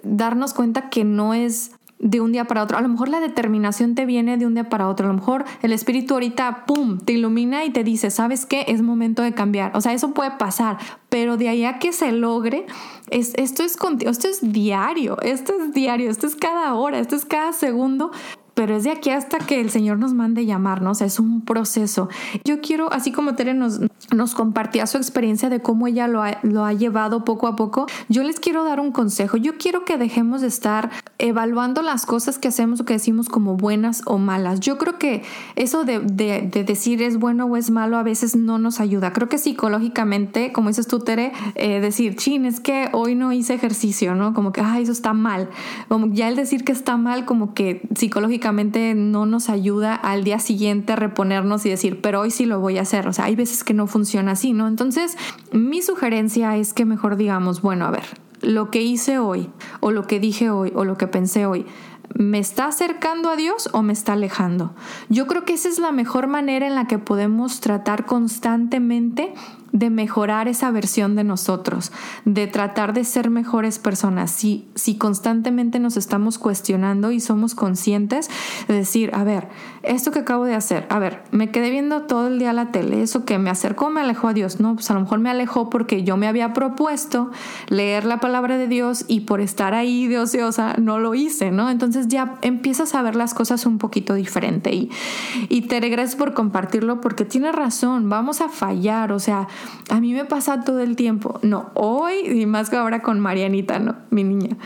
darnos 0.04 0.54
cuenta 0.54 0.90
que 0.90 1.04
no 1.04 1.34
es 1.34 1.72
de 2.00 2.22
un 2.22 2.32
día 2.32 2.46
para 2.46 2.64
otro. 2.64 2.78
A 2.78 2.82
lo 2.82 2.88
mejor 2.88 3.10
la 3.10 3.20
determinación 3.20 3.96
te 3.96 4.06
viene 4.06 4.38
de 4.38 4.46
un 4.46 4.54
día 4.54 4.70
para 4.70 4.88
otro. 4.88 5.06
A 5.06 5.10
lo 5.10 5.16
mejor 5.16 5.46
el 5.62 5.72
espíritu 5.72 6.14
ahorita, 6.14 6.66
¡pum!, 6.66 7.00
te 7.00 7.14
ilumina 7.14 7.66
y 7.66 7.72
te 7.72 7.84
dice, 7.84 8.12
¿sabes 8.12 8.46
qué? 8.46 8.66
Es 8.68 8.82
momento 8.82 9.22
de 9.22 9.34
cambiar. 9.34 9.72
O 9.76 9.82
sea, 9.82 9.94
eso 9.94 10.14
puede 10.14 10.32
pasar, 10.32 10.78
pero 11.10 11.38
de 11.38 11.50
allá 11.50 11.80
que 11.80 11.94
se 11.94 12.12
logre, 12.12 12.66
es, 13.10 13.34
esto, 13.36 13.64
es, 13.64 13.78
esto 14.02 14.28
es 14.28 14.52
diario, 14.52 15.18
esto 15.22 15.54
es 15.60 15.74
diario, 15.74 16.10
esto 16.10 16.28
es 16.28 16.36
cada 16.36 16.74
hora, 16.74 17.00
esto 17.00 17.16
es 17.16 17.26
cada 17.26 17.54
segundo 17.54 18.12
pero 18.56 18.78
es 18.78 18.86
de 18.86 18.92
aquí 18.92 19.10
hasta 19.10 19.38
que 19.38 19.60
el 19.60 19.70
Señor 19.70 20.00
nos 20.00 20.14
mande 20.14 20.46
llamarnos, 20.46 21.02
es 21.02 21.20
un 21.20 21.42
proceso. 21.42 22.08
Yo 22.46 22.62
quiero, 22.62 22.92
así 22.92 23.12
como 23.12 23.36
Tere 23.36 23.54
nos, 23.54 23.82
nos 24.16 24.34
compartía 24.34 24.88
su 24.88 24.98
experiencia 24.98 25.50
de 25.50 25.62
cómo 25.62 25.88
ella 25.88 26.08
lo 26.08 26.24
ha, 26.24 26.40
lo 26.42 26.64
ha 26.64 26.72
llevado 26.72 27.26
poco 27.26 27.48
a 27.48 27.58
poco, 27.58 27.86
yo 28.08 28.24
les 28.24 28.40
quiero 28.40 28.64
dar 28.64 28.80
un 28.80 28.94
consejo. 28.94 29.36
Yo 29.36 29.58
quiero 29.58 29.84
que 29.84 29.98
dejemos 29.98 30.40
de 30.40 30.48
estar 30.48 30.90
evaluando 31.18 31.82
las 31.82 32.06
cosas 32.06 32.40
que 32.40 32.48
hacemos 32.48 32.80
o 32.80 32.86
que 32.86 32.94
decimos 32.94 33.28
como 33.28 33.58
buenas 33.58 34.02
o 34.06 34.18
malas. 34.18 34.62
Yo 34.62 34.78
creo 34.78 34.98
que 34.98 35.24
eso 35.58 35.84
de, 35.84 36.00
de, 36.00 36.64
decir 36.64 37.02
es 37.02 37.18
bueno 37.18 37.46
o 37.46 37.58
es 37.58 37.72
malo 37.72 37.98
a 37.98 38.04
veces 38.04 38.38
no 38.38 38.58
nos 38.58 38.80
ayuda. 38.80 39.12
Creo 39.12 39.28
que 39.28 39.38
psicológicamente, 39.38 40.54
como 40.54 40.70
dices 40.70 40.88
tú, 40.88 41.00
Tere, 41.00 41.34
eh, 41.56 41.82
decir, 41.82 42.16
chin, 42.16 42.46
es 42.46 42.62
que 42.62 42.88
hoy 42.94 43.16
no 43.16 43.34
hice 43.34 43.54
ejercicio, 43.54 44.16
¿no? 44.16 44.34
Como 44.34 44.54
que, 44.54 44.62
ay, 44.62 44.84
eso 44.84 44.94
está 44.94 45.14
mal. 45.14 45.50
Como 45.90 46.08
ya 46.14 46.30
el 46.30 46.38
decir 46.38 46.64
que 46.64 46.72
está 46.72 46.96
mal, 46.96 47.26
como 47.26 47.54
que 47.54 47.82
psicológicamente 47.96 48.45
no 48.52 49.26
nos 49.26 49.50
ayuda 49.50 49.96
al 49.96 50.24
día 50.24 50.40
siguiente 50.40 50.96
reponernos 50.96 51.66
y 51.66 51.70
decir, 51.70 52.02
pero 52.02 52.22
hoy 52.22 52.32
sí 52.32 52.46
lo 52.46 52.60
voy 52.60 52.78
a 52.78 52.82
hacer. 52.82 53.08
O 53.08 53.14
sea, 53.14 53.26
hay 53.26 53.36
veces 53.36 53.64
que 53.64 53.74
no 53.74 53.88
funciona 53.88 54.34
así, 54.34 54.54
¿no? 54.54 54.68
Entonces, 54.68 55.18
mi 55.52 55.82
sugerencia 55.82 56.56
es 56.58 56.74
que 56.74 56.86
mejor 56.86 57.16
digamos, 57.16 57.62
bueno, 57.62 57.86
a 57.86 57.92
ver, 57.92 58.06
lo 58.42 58.70
que 58.70 58.82
hice 58.82 59.18
hoy, 59.18 59.50
o 59.80 59.92
lo 59.92 60.06
que 60.06 60.20
dije 60.20 60.50
hoy, 60.50 60.72
o 60.76 60.86
lo 60.86 60.98
que 60.98 61.08
pensé 61.08 61.46
hoy, 61.46 61.66
¿me 62.14 62.40
está 62.40 62.68
acercando 62.68 63.30
a 63.30 63.36
Dios 63.36 63.70
o 63.74 63.82
me 63.82 63.94
está 63.94 64.14
alejando? 64.14 64.76
Yo 65.10 65.28
creo 65.28 65.44
que 65.44 65.54
esa 65.54 65.70
es 65.70 65.80
la 65.80 65.92
mejor 65.92 66.28
manera 66.28 66.68
en 66.68 66.76
la 66.76 66.88
que 66.88 67.00
podemos 67.00 67.60
tratar 67.62 68.06
constantemente 68.06 69.34
de 69.76 69.90
mejorar 69.90 70.48
esa 70.48 70.72
versión 70.72 71.18
de 71.18 71.26
nosotros, 71.26 71.92
de 72.24 72.48
tratar 72.48 72.94
de 72.94 73.04
ser 73.04 73.30
mejores 73.30 73.78
personas. 73.78 74.32
Si, 74.32 74.70
si 74.74 74.98
constantemente 74.98 75.80
nos 75.80 75.98
estamos 75.98 76.40
cuestionando 76.40 77.12
y 77.12 77.20
somos 77.20 77.56
conscientes 77.56 78.30
de 78.70 78.74
decir, 78.74 79.12
a 79.14 79.26
ver, 79.26 79.50
esto 79.84 80.12
que 80.12 80.20
acabo 80.20 80.46
de 80.46 80.56
hacer, 80.56 80.88
a 80.90 80.98
ver, 80.98 81.24
me 81.32 81.52
quedé 81.52 81.72
viendo 81.72 82.04
todo 82.04 82.28
el 82.28 82.40
día 82.40 82.54
la 82.54 82.72
tele, 82.72 83.02
eso 83.02 83.26
que 83.26 83.38
me 83.38 83.50
acercó, 83.50 83.90
me 83.90 84.00
alejó 84.00 84.30
a 84.30 84.34
Dios, 84.34 84.62
no, 84.62 84.76
pues 84.76 84.90
a 84.92 84.94
lo 84.94 85.02
mejor 85.02 85.20
me 85.20 85.30
alejó 85.30 85.70
porque 85.70 86.04
yo 86.04 86.16
me 86.16 86.30
había 86.30 86.54
propuesto 86.54 87.30
leer 87.68 88.06
la 88.06 88.22
palabra 88.22 88.58
de 88.58 88.70
Dios 88.70 89.04
y 89.10 89.22
por 89.22 89.42
estar 89.42 89.74
ahí 89.74 90.08
de 90.08 90.20
ociosa 90.20 90.76
no 90.78 91.00
lo 91.00 91.16
hice, 91.16 91.52
¿no? 91.52 91.70
Entonces 91.70 92.08
ya 92.08 92.36
empiezas 92.44 92.96
a 92.96 93.02
ver 93.02 93.18
las 93.18 93.34
cosas 93.34 93.66
un 93.66 93.78
poquito 93.78 94.14
diferente 94.14 94.74
y, 94.74 94.90
y 95.50 95.64
te 95.64 95.82
regreso 95.82 96.18
por 96.18 96.34
compartirlo 96.34 97.02
porque 97.02 97.26
tienes 97.26 97.54
razón, 97.54 98.10
vamos 98.10 98.40
a 98.40 98.48
fallar, 98.48 99.12
o 99.12 99.20
sea, 99.20 99.50
a 99.90 100.00
mí 100.00 100.14
me 100.14 100.26
pasa 100.26 100.62
todo 100.64 100.80
el 100.80 100.96
tiempo. 100.96 101.40
No, 101.42 101.72
hoy, 101.74 102.14
y 102.26 102.46
más 102.46 102.70
que 102.70 102.78
ahora 102.78 103.02
con 103.02 103.20
Marianita, 103.20 103.80
¿no? 103.80 103.96
Mi 104.10 104.24
niña. 104.24 104.58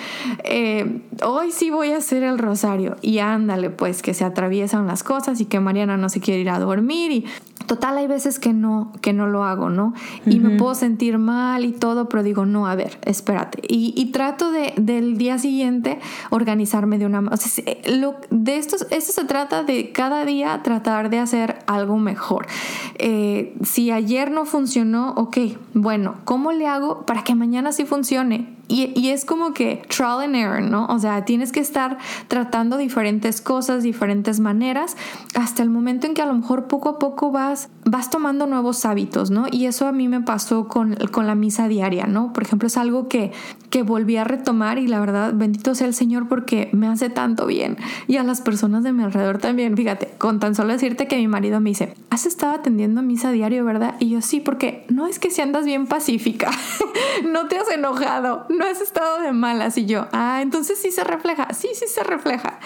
Eh, 0.44 1.02
hoy 1.24 1.52
sí 1.52 1.70
voy 1.70 1.92
a 1.92 1.98
hacer 1.98 2.24
el 2.24 2.38
rosario. 2.38 2.96
Y 3.02 3.20
ándale, 3.20 3.70
pues 3.70 4.02
que 4.02 4.14
se 4.14 4.26
atraviesan 4.26 4.88
las 4.88 5.04
cosas 5.04 5.42
y 5.42 5.46
que 5.46 5.60
Mariana 5.60 5.98
no 5.98 6.10
se 6.10 6.20
quiere 6.20 6.42
ir 6.42 6.50
a 6.50 6.60
dormir. 6.60 7.12
Y 7.12 7.26
total, 7.68 7.98
hay 7.98 8.08
veces 8.08 8.40
que 8.40 8.54
no, 8.54 8.92
que 9.02 9.14
no 9.14 9.28
lo 9.28 9.44
hago, 9.44 9.70
¿no? 9.70 9.94
Y 10.26 10.40
me 10.40 10.58
puedo 10.58 10.74
sentir 10.76 11.18
mal 11.18 11.66
y 11.66 11.72
todo, 11.72 12.10
pero 12.10 12.24
digo, 12.24 12.46
no, 12.46 12.68
a 12.68 12.76
ver, 12.76 12.98
espérate. 13.04 13.62
Y, 13.68 14.06
trato 14.12 14.52
de, 14.52 14.74
del 14.78 15.18
día 15.18 15.38
siguiente 15.38 16.00
organizarme 16.32 16.98
de 16.98 17.06
una... 17.06 17.20
O 17.20 17.38
sea, 17.38 17.64
lo, 17.96 18.16
de 18.32 18.58
esto, 18.58 18.78
esto 18.90 19.14
se 19.14 19.26
trata 19.26 19.64
de 19.64 19.92
cada 19.92 20.26
día 20.26 20.62
tratar 20.64 21.10
de 21.10 21.20
hacer 21.20 21.60
algo 21.68 21.98
mejor. 21.98 22.48
Eh, 22.96 23.56
si 23.64 23.92
ayer 23.92 24.32
no 24.32 24.46
funcionó, 24.46 24.79
ok, 25.16 25.38
bueno, 25.74 26.16
¿cómo 26.26 26.52
le 26.52 26.68
hago 26.68 27.06
para 27.06 27.24
que 27.24 27.36
mañana 27.36 27.72
sí 27.72 27.86
funcione? 27.86 28.59
Y, 28.72 29.10
es 29.10 29.26
como 29.26 29.52
que 29.54 29.82
trial 29.88 30.22
and 30.22 30.36
error, 30.36 30.62
¿no? 30.62 30.86
O 30.86 31.00
sea, 31.00 31.26
tienes 31.26 31.52
que 31.52 31.60
estar 31.60 31.98
tratando 32.28 32.78
diferentes 32.78 33.42
cosas, 33.42 33.82
diferentes 33.82 34.40
maneras, 34.40 34.96
hasta 35.34 35.64
el 35.64 35.72
momento 35.72 36.06
en 36.06 36.14
que 36.14 36.22
a 36.22 36.28
lo 36.28 36.36
mejor 36.36 36.68
poco 36.68 36.90
a 36.90 37.00
poco 37.00 37.32
vas, 37.32 37.70
vas 37.86 38.12
tomando 38.12 38.46
nuevos 38.46 38.86
hábitos, 38.86 39.32
¿no? 39.32 39.48
Y 39.52 39.66
eso 39.66 39.88
a 39.88 39.92
mí 39.92 40.08
me 40.08 40.22
pasó 40.22 40.68
con, 40.68 40.96
con 41.12 41.26
la 41.26 41.34
misa 41.34 41.68
diaria, 41.68 42.06
¿no? 42.06 42.32
Por 42.32 42.44
ejemplo, 42.44 42.68
es 42.68 42.78
algo 42.78 43.08
que, 43.08 43.32
que 43.72 43.82
volví 43.82 44.18
a 44.18 44.24
retomar 44.24 44.78
y 44.78 44.86
la 44.86 45.00
verdad, 45.00 45.34
bendito 45.34 45.74
sea 45.74 45.88
el 45.88 45.96
Señor 45.96 46.28
porque 46.28 46.70
me 46.72 46.88
hace 46.88 47.10
tanto 47.10 47.48
bien. 47.48 47.78
Y 48.08 48.18
a 48.18 48.24
las 48.24 48.42
personas 48.42 48.84
de 48.84 48.94
mi 48.94 49.02
alrededor 49.02 49.40
también, 49.40 49.76
fíjate, 49.76 50.10
con 50.20 50.40
tan 50.40 50.54
solo 50.54 50.74
decirte 50.74 51.08
que 51.08 51.18
mi 51.18 51.28
marido 51.28 51.60
me 51.60 51.72
dice, 51.72 51.96
has 52.12 52.28
estado 52.28 52.54
atendiendo 52.54 53.02
misa 53.02 53.32
diario, 53.32 53.66
¿verdad? 53.66 53.96
Y 54.00 54.10
yo 54.10 54.22
sí, 54.22 54.40
porque 54.40 54.86
no 54.90 55.08
es 55.08 55.18
que 55.18 55.32
si 55.32 55.42
andas 55.42 55.66
bien 55.66 55.88
pacífica, 55.88 56.52
no 57.32 57.48
te 57.48 57.58
has 57.58 57.70
enojado 57.72 58.46
no 58.60 58.66
has 58.66 58.82
estado 58.82 59.22
de 59.22 59.32
malas. 59.32 59.78
Y 59.78 59.86
yo, 59.86 60.08
ah, 60.12 60.42
entonces 60.42 60.78
sí 60.80 60.92
se 60.92 61.04
refleja. 61.04 61.48
Sí, 61.54 61.70
sí 61.74 61.86
se 61.88 62.04
refleja. 62.04 62.60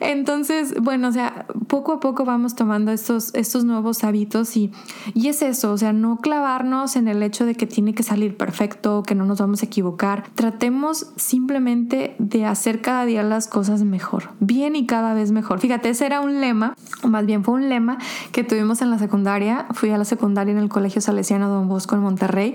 Entonces, 0.00 0.74
bueno, 0.80 1.08
o 1.08 1.12
sea, 1.12 1.46
poco 1.68 1.92
a 1.92 2.00
poco 2.00 2.24
vamos 2.24 2.56
tomando 2.56 2.90
estos, 2.90 3.34
estos 3.34 3.64
nuevos 3.64 4.02
hábitos 4.04 4.56
y, 4.56 4.72
y 5.14 5.28
es 5.28 5.42
eso, 5.42 5.72
o 5.72 5.78
sea, 5.78 5.92
no 5.92 6.16
clavarnos 6.18 6.96
en 6.96 7.08
el 7.08 7.22
hecho 7.22 7.46
de 7.46 7.54
que 7.54 7.66
tiene 7.66 7.94
que 7.94 8.02
salir 8.02 8.36
perfecto, 8.36 9.02
que 9.02 9.14
no 9.14 9.24
nos 9.24 9.38
vamos 9.38 9.62
a 9.62 9.66
equivocar. 9.66 10.24
Tratemos 10.34 11.12
simplemente 11.16 12.16
de 12.18 12.46
hacer 12.46 12.80
cada 12.80 13.04
día 13.04 13.22
las 13.22 13.46
cosas 13.46 13.84
mejor, 13.84 14.30
bien 14.40 14.76
y 14.76 14.86
cada 14.86 15.14
vez 15.14 15.30
mejor. 15.30 15.60
Fíjate, 15.60 15.90
ese 15.90 16.06
era 16.06 16.20
un 16.20 16.40
lema, 16.40 16.74
o 17.02 17.08
más 17.08 17.26
bien 17.26 17.44
fue 17.44 17.54
un 17.54 17.68
lema 17.68 17.98
que 18.32 18.44
tuvimos 18.44 18.82
en 18.82 18.90
la 18.90 18.98
secundaria. 18.98 19.66
Fui 19.72 19.90
a 19.90 19.98
la 19.98 20.04
secundaria 20.04 20.52
en 20.52 20.58
el 20.58 20.68
Colegio 20.68 21.00
Salesiano 21.00 21.48
Don 21.48 21.68
Bosco 21.68 21.94
en 21.94 22.02
Monterrey 22.02 22.54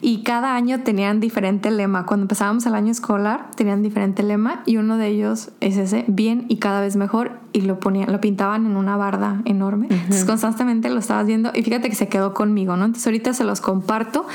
y 0.00 0.22
cada 0.22 0.54
año 0.54 0.82
tenían 0.82 1.20
diferente 1.20 1.70
lema. 1.70 2.06
Cuando 2.06 2.24
empezábamos 2.24 2.66
el 2.66 2.74
año 2.74 2.90
escolar 2.90 3.50
tenían 3.54 3.82
diferente 3.82 4.22
lema 4.22 4.62
y 4.66 4.76
uno 4.76 4.96
de 4.96 5.08
ellos 5.08 5.50
es 5.60 5.76
ese, 5.76 6.04
bien 6.08 6.46
y 6.48 6.56
cada 6.56 6.80
vez 6.80 6.96
mejor 6.96 7.38
y 7.58 7.62
lo 7.62 7.80
ponían, 7.80 8.12
lo 8.12 8.20
pintaban 8.20 8.66
en 8.66 8.76
una 8.76 8.96
barda 8.96 9.42
enorme. 9.44 9.88
Entonces 9.90 10.24
constantemente 10.24 10.88
lo 10.88 10.98
estabas 10.98 11.26
viendo 11.26 11.50
y 11.54 11.62
fíjate 11.62 11.90
que 11.90 11.96
se 11.96 12.08
quedó 12.08 12.34
conmigo, 12.34 12.76
¿no? 12.76 12.84
Entonces 12.84 13.06
ahorita 13.06 13.34
se 13.34 13.44
los 13.44 13.60
comparto 13.60 14.26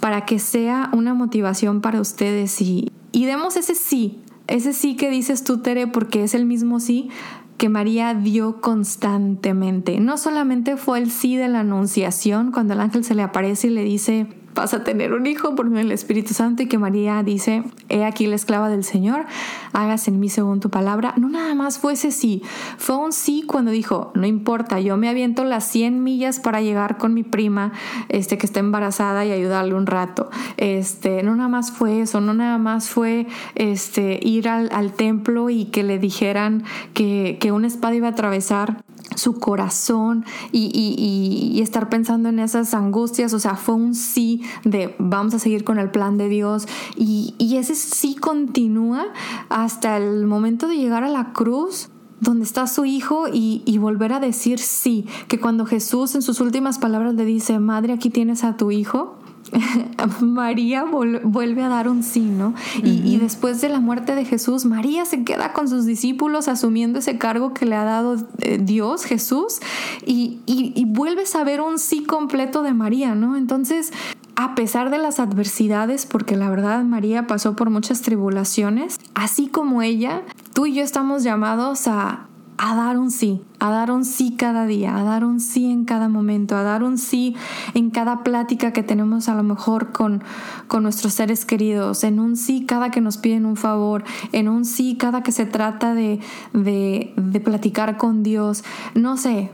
para 0.00 0.24
que 0.24 0.38
sea 0.38 0.90
una 0.92 1.14
motivación 1.14 1.80
para 1.80 2.00
ustedes 2.00 2.60
y, 2.60 2.90
y 3.12 3.26
demos 3.26 3.56
ese 3.56 3.74
sí, 3.74 4.20
ese 4.46 4.72
sí 4.72 4.96
que 4.96 5.10
dices 5.10 5.44
tú, 5.44 5.58
Tere, 5.58 5.86
porque 5.86 6.24
es 6.24 6.34
el 6.34 6.46
mismo 6.46 6.80
sí 6.80 7.10
que 7.58 7.68
María 7.68 8.14
dio 8.14 8.60
constantemente. 8.60 10.00
No 10.00 10.16
solamente 10.16 10.76
fue 10.76 10.98
el 10.98 11.10
sí 11.10 11.36
de 11.36 11.48
la 11.48 11.60
anunciación, 11.60 12.50
cuando 12.50 12.74
el 12.74 12.80
ángel 12.80 13.04
se 13.04 13.14
le 13.14 13.22
aparece 13.22 13.68
y 13.68 13.70
le 13.70 13.84
dice, 13.84 14.26
vas 14.54 14.74
a 14.74 14.84
tener 14.84 15.12
un 15.12 15.26
hijo 15.26 15.54
por 15.54 15.66
medio 15.66 15.84
del 15.84 15.92
Espíritu 15.92 16.34
Santo 16.34 16.62
y 16.62 16.66
que 16.66 16.78
María 16.78 17.22
dice, 17.22 17.64
he 17.88 18.04
aquí 18.04 18.26
la 18.26 18.36
esclava 18.36 18.68
del 18.68 18.84
Señor, 18.84 19.24
hagas 19.72 20.08
en 20.08 20.20
mí 20.20 20.28
según 20.28 20.60
tu 20.60 20.70
palabra. 20.70 21.14
No 21.16 21.28
nada 21.28 21.54
más 21.54 21.78
fue 21.78 21.94
ese 21.94 22.10
sí, 22.10 22.42
fue 22.78 22.96
un 22.96 23.12
sí 23.12 23.44
cuando 23.46 23.70
dijo, 23.70 24.12
no 24.14 24.26
importa, 24.26 24.80
yo 24.80 24.96
me 24.96 25.08
aviento 25.08 25.44
las 25.44 25.64
100 25.64 26.02
millas 26.02 26.40
para 26.40 26.60
llegar 26.60 26.98
con 26.98 27.14
mi 27.14 27.22
prima 27.22 27.72
este, 28.08 28.38
que 28.38 28.46
está 28.46 28.60
embarazada 28.60 29.24
y 29.24 29.32
ayudarle 29.32 29.74
un 29.74 29.86
rato. 29.86 30.30
Este, 30.56 31.22
no 31.22 31.34
nada 31.34 31.48
más 31.48 31.72
fue 31.72 32.00
eso, 32.00 32.20
no 32.20 32.34
nada 32.34 32.58
más 32.58 32.88
fue 32.88 33.26
este, 33.54 34.20
ir 34.22 34.48
al, 34.48 34.68
al 34.72 34.92
templo 34.92 35.50
y 35.50 35.66
que 35.66 35.82
le 35.82 35.98
dijeran 35.98 36.64
que, 36.94 37.38
que 37.40 37.52
una 37.52 37.66
espada 37.66 37.94
iba 37.94 38.08
a 38.08 38.10
atravesar 38.10 38.82
su 39.22 39.38
corazón 39.38 40.24
y, 40.50 41.60
estar 41.62 41.88
pensando 41.88 42.28
en 42.28 42.40
esas 42.40 42.74
angustias, 42.74 43.32
o 43.34 43.38
sea, 43.38 43.54
fue 43.54 43.76
un 43.76 43.94
sí 43.94 44.42
de 44.64 44.96
vamos 44.98 45.32
a 45.34 45.38
seguir 45.38 45.62
con 45.62 45.78
el 45.78 45.90
plan 45.90 46.18
de 46.18 46.28
Dios. 46.28 46.66
Y, 46.96 47.34
y 47.38 47.56
ese 47.56 47.76
sí 47.76 48.16
continúa 48.16 49.06
hasta 49.48 49.96
el 49.96 50.26
momento 50.26 50.66
de 50.66 50.76
llegar 50.76 51.04
a 51.04 51.08
la 51.08 51.32
cruz 51.32 51.88
donde 52.20 52.44
está 52.44 52.66
su 52.66 52.84
hijo 52.84 53.26
y, 53.32 53.62
y, 53.64 53.78
volver 53.78 54.12
a 54.12 54.20
decir 54.20 54.58
sí, 54.58 55.06
que 55.28 55.40
cuando 55.40 55.66
Jesús 55.66 56.14
en 56.14 56.22
sus 56.22 56.40
últimas 56.40 56.78
palabras 56.78 57.14
le 57.14 57.24
dice, 57.24 57.58
Madre, 57.58 57.92
aquí 57.92 58.10
tienes 58.10 58.44
a 58.44 58.56
tu 58.56 58.70
hijo, 58.70 59.16
María 60.20 60.84
vuelve 60.84 61.62
a 61.62 61.68
dar 61.68 61.88
un 61.88 62.02
sí, 62.02 62.20
¿no? 62.20 62.54
y, 62.82 63.18
después 63.18 63.60
de 63.60 63.68
la 63.68 63.80
muerte 63.80 64.14
de 64.14 64.24
Jesús, 64.24 64.64
María 64.64 65.04
se 65.04 65.24
queda 65.24 65.52
con 65.52 65.68
sus 65.68 65.84
discípulos 65.84 66.48
asumiendo 66.48 66.98
ese 66.98 67.18
cargo 67.18 67.52
que 67.54 67.66
le 67.66 67.76
ha 67.76 67.84
dado 67.84 68.16
eh, 68.40 68.58
Dios, 68.60 69.04
Jesús, 69.04 69.60
y, 70.06 70.40
y 70.46 70.84
vuelves 70.86 71.36
a 71.36 71.44
ver 71.44 71.60
un 71.60 71.78
sí 71.78 72.04
completo 72.04 72.62
de 72.62 72.72
María, 72.72 73.14
¿no? 73.14 73.36
Entonces, 73.36 73.92
a 74.36 74.54
pesar 74.54 74.90
de 74.90 74.98
las 74.98 75.20
adversidades, 75.20 76.06
porque 76.06 76.36
la 76.36 76.50
verdad 76.50 76.82
María 76.84 77.26
pasó 77.26 77.54
por 77.54 77.70
muchas 77.70 78.02
tribulaciones, 78.02 78.98
así 79.14 79.48
como 79.48 79.82
ella, 79.82 80.22
tú 80.54 80.66
y 80.66 80.74
yo 80.74 80.82
estamos 80.82 81.22
llamados 81.22 81.86
a 81.86 82.26
a 82.58 82.74
dar 82.74 82.98
un 82.98 83.10
sí, 83.10 83.42
a 83.58 83.70
dar 83.70 83.90
un 83.90 84.04
sí 84.04 84.34
cada 84.36 84.66
día, 84.66 84.96
a 84.96 85.02
dar 85.02 85.24
un 85.24 85.40
sí 85.40 85.70
en 85.70 85.84
cada 85.84 86.08
momento, 86.08 86.56
a 86.56 86.62
dar 86.62 86.82
un 86.82 86.98
sí 86.98 87.34
en 87.74 87.90
cada 87.90 88.22
plática 88.22 88.72
que 88.72 88.82
tenemos 88.82 89.28
a 89.28 89.34
lo 89.34 89.42
mejor 89.42 89.92
con, 89.92 90.22
con 90.68 90.82
nuestros 90.82 91.14
seres 91.14 91.44
queridos, 91.44 92.04
en 92.04 92.20
un 92.20 92.36
sí 92.36 92.64
cada 92.66 92.90
que 92.90 93.00
nos 93.00 93.16
piden 93.16 93.46
un 93.46 93.56
favor, 93.56 94.04
en 94.32 94.48
un 94.48 94.64
sí 94.64 94.96
cada 94.96 95.22
que 95.22 95.32
se 95.32 95.46
trata 95.46 95.94
de, 95.94 96.20
de, 96.52 97.12
de 97.16 97.40
platicar 97.40 97.96
con 97.96 98.22
Dios. 98.22 98.64
No 98.94 99.16
sé, 99.16 99.50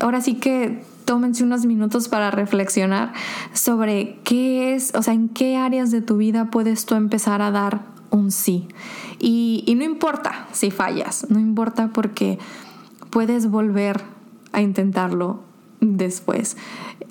ahora 0.00 0.20
sí 0.20 0.34
que 0.34 0.84
tómense 1.04 1.44
unos 1.44 1.66
minutos 1.66 2.08
para 2.08 2.30
reflexionar 2.30 3.12
sobre 3.52 4.18
qué 4.24 4.74
es, 4.74 4.94
o 4.94 5.02
sea, 5.02 5.14
en 5.14 5.28
qué 5.28 5.56
áreas 5.56 5.90
de 5.90 6.00
tu 6.00 6.16
vida 6.16 6.50
puedes 6.50 6.86
tú 6.86 6.94
empezar 6.94 7.42
a 7.42 7.50
dar 7.50 7.80
un 8.10 8.30
sí. 8.30 8.68
Y, 9.18 9.64
no 9.76 9.84
importa 9.84 10.46
si 10.52 10.70
fallas, 10.70 11.26
no 11.30 11.38
importa 11.38 11.88
porque 11.88 12.38
puedes 13.10 13.48
volver 13.48 14.02
a 14.52 14.60
intentarlo 14.60 15.40
después. 15.80 16.56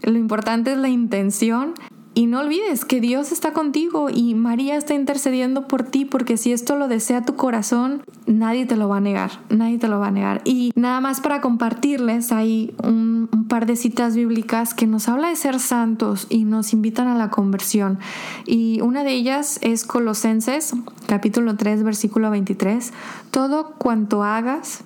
Lo 0.03 0.17
importante 0.17 0.71
es 0.71 0.77
la 0.77 0.89
intención 0.89 1.73
y 2.13 2.25
no 2.25 2.39
olvides 2.39 2.83
que 2.83 2.99
Dios 2.99 3.31
está 3.31 3.53
contigo 3.53 4.09
y 4.09 4.35
María 4.35 4.75
está 4.75 4.93
intercediendo 4.93 5.67
por 5.67 5.83
ti 5.83 6.03
porque 6.03 6.35
si 6.35 6.51
esto 6.51 6.75
lo 6.75 6.89
desea 6.89 7.23
tu 7.23 7.37
corazón, 7.37 8.03
nadie 8.25 8.65
te 8.65 8.75
lo 8.75 8.89
va 8.89 8.97
a 8.97 9.01
negar, 9.01 9.31
nadie 9.49 9.77
te 9.77 9.87
lo 9.87 9.99
va 9.99 10.07
a 10.07 10.11
negar. 10.11 10.41
Y 10.43 10.73
nada 10.75 10.99
más 10.99 11.21
para 11.21 11.39
compartirles, 11.39 12.33
hay 12.33 12.75
un, 12.83 13.29
par 13.47 13.65
de 13.65 13.75
citas 13.75 14.15
bíblicas 14.15 14.73
que 14.73 14.87
nos 14.87 15.09
habla 15.09 15.27
de 15.29 15.35
ser 15.35 15.59
santos 15.59 16.27
y 16.29 16.45
nos 16.45 16.73
invitan 16.73 17.07
a 17.07 17.17
la 17.17 17.29
conversión. 17.29 17.99
Y 18.45 18.81
una 18.81 19.03
de 19.03 19.11
ellas 19.11 19.59
es 19.61 19.85
Colosenses 19.85 20.73
capítulo 21.07 21.55
3 21.55 21.83
versículo 21.83 22.29
23. 22.29 22.93
Todo 23.29 23.71
cuanto 23.77 24.23
hagas, 24.23 24.83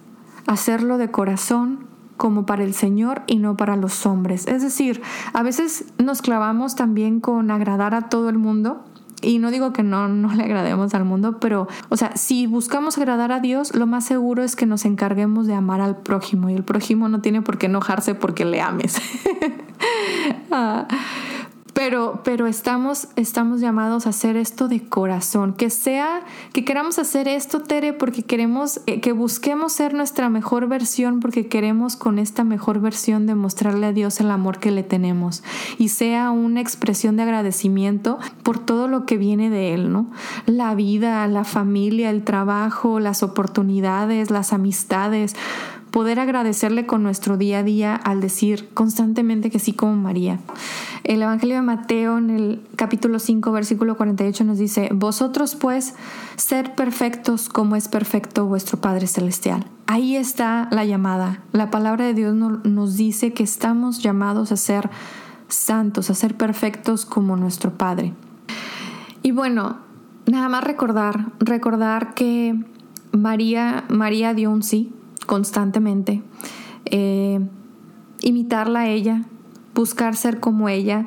hacerlo 0.47 0.97
de 0.97 1.11
corazón 1.11 1.94
como 2.17 2.45
para 2.45 2.63
el 2.63 2.73
Señor 2.73 3.23
y 3.27 3.37
no 3.37 3.57
para 3.57 3.75
los 3.75 4.05
hombres. 4.05 4.47
Es 4.47 4.61
decir, 4.61 5.01
a 5.33 5.43
veces 5.43 5.85
nos 5.97 6.21
clavamos 6.21 6.75
también 6.75 7.19
con 7.19 7.51
agradar 7.51 7.93
a 7.93 8.09
todo 8.09 8.29
el 8.29 8.37
mundo. 8.37 8.83
Y 9.21 9.39
no 9.39 9.49
digo 9.49 9.73
que 9.73 9.81
no, 9.81 10.07
no 10.07 10.33
le 10.33 10.43
agrademos 10.43 10.93
al 10.93 11.03
mundo, 11.03 11.39
pero, 11.39 11.67
o 11.89 11.97
sea, 11.97 12.15
si 12.15 12.45
buscamos 12.45 12.97
agradar 12.97 13.31
a 13.31 13.39
Dios, 13.39 13.73
lo 13.73 13.87
más 13.87 14.05
seguro 14.05 14.43
es 14.43 14.55
que 14.55 14.65
nos 14.65 14.85
encarguemos 14.85 15.47
de 15.47 15.55
amar 15.55 15.81
al 15.81 15.97
prójimo. 15.97 16.49
Y 16.49 16.53
el 16.53 16.63
prójimo 16.63 17.09
no 17.09 17.21
tiene 17.21 17.41
por 17.41 17.57
qué 17.57 17.65
enojarse 17.65 18.13
porque 18.13 18.45
le 18.45 18.61
ames. 18.61 19.01
ah. 20.51 20.87
Pero, 21.75 22.21
pero 22.23 22.47
estamos, 22.47 23.09
estamos 23.17 23.59
llamados 23.59 24.07
a 24.07 24.11
hacer 24.11 24.37
esto 24.37 24.69
de 24.69 24.87
corazón, 24.87 25.51
que 25.51 25.69
sea, 25.69 26.21
que 26.53 26.63
queramos 26.63 26.99
hacer 26.99 27.27
esto, 27.27 27.63
Tere, 27.63 27.91
porque 27.91 28.23
queremos, 28.23 28.79
eh, 28.85 29.01
que 29.01 29.11
busquemos 29.11 29.73
ser 29.73 29.93
nuestra 29.93 30.29
mejor 30.29 30.69
versión, 30.69 31.19
porque 31.19 31.47
queremos 31.47 31.97
con 31.97 32.17
esta 32.17 32.45
mejor 32.45 32.79
versión 32.79 33.27
demostrarle 33.27 33.87
a 33.87 33.91
Dios 33.91 34.21
el 34.21 34.31
amor 34.31 34.59
que 34.59 34.71
le 34.71 34.83
tenemos. 34.83 35.43
Y 35.77 35.89
sea 35.89 36.31
una 36.31 36.61
expresión 36.61 37.17
de 37.17 37.23
agradecimiento 37.23 38.19
por 38.41 38.57
todo 38.57 38.87
lo 38.87 39.05
que 39.05 39.17
viene 39.17 39.49
de 39.49 39.73
Él, 39.73 39.91
¿no? 39.91 40.09
La 40.45 40.75
vida, 40.75 41.27
la 41.27 41.43
familia, 41.43 42.09
el 42.09 42.23
trabajo, 42.23 43.01
las 43.01 43.21
oportunidades, 43.21 44.31
las 44.31 44.53
amistades 44.53 45.35
poder 45.95 46.19
agradecerle 46.19 46.85
con 46.85 47.03
nuestro 47.03 47.37
día 47.37 47.59
a 47.59 47.63
día 47.63 47.95
al 47.95 48.19
decir 48.19 48.67
constantemente 48.73 49.49
que 49.49 49.59
sí 49.59 49.71
como 49.71 49.95
María. 49.95 50.39
El 51.05 51.21
Evangelio 51.21 51.55
de 51.55 51.61
Mateo 51.61 52.17
en 52.17 52.31
el 52.31 52.67
capítulo 52.75 53.17
5, 53.17 53.49
versículo 53.53 53.95
48 53.95 54.43
nos 54.43 54.57
dice, 54.57 54.89
Vosotros 54.93 55.55
pues, 55.55 55.95
ser 56.35 56.75
perfectos 56.75 57.47
como 57.47 57.77
es 57.77 57.87
perfecto 57.87 58.45
vuestro 58.45 58.81
Padre 58.81 59.07
Celestial. 59.07 59.67
Ahí 59.87 60.17
está 60.17 60.67
la 60.69 60.83
llamada. 60.83 61.39
La 61.53 61.71
palabra 61.71 62.03
de 62.03 62.13
Dios 62.13 62.35
nos 62.35 62.97
dice 62.97 63.31
que 63.31 63.43
estamos 63.43 64.03
llamados 64.03 64.51
a 64.51 64.57
ser 64.57 64.89
santos, 65.47 66.09
a 66.09 66.13
ser 66.13 66.35
perfectos 66.35 67.05
como 67.05 67.37
nuestro 67.37 67.77
Padre. 67.77 68.11
Y 69.23 69.31
bueno, 69.31 69.77
nada 70.25 70.49
más 70.49 70.65
recordar, 70.65 71.27
recordar 71.39 72.15
que 72.15 72.53
María, 73.13 73.85
María 73.87 74.33
dio 74.33 74.51
un 74.51 74.61
sí 74.61 74.91
constantemente. 75.25 76.21
Eh, 76.85 77.39
imitarla 78.21 78.81
a 78.81 78.87
ella, 78.87 79.23
buscar 79.73 80.15
ser 80.15 80.39
como 80.39 80.69
ella, 80.69 81.05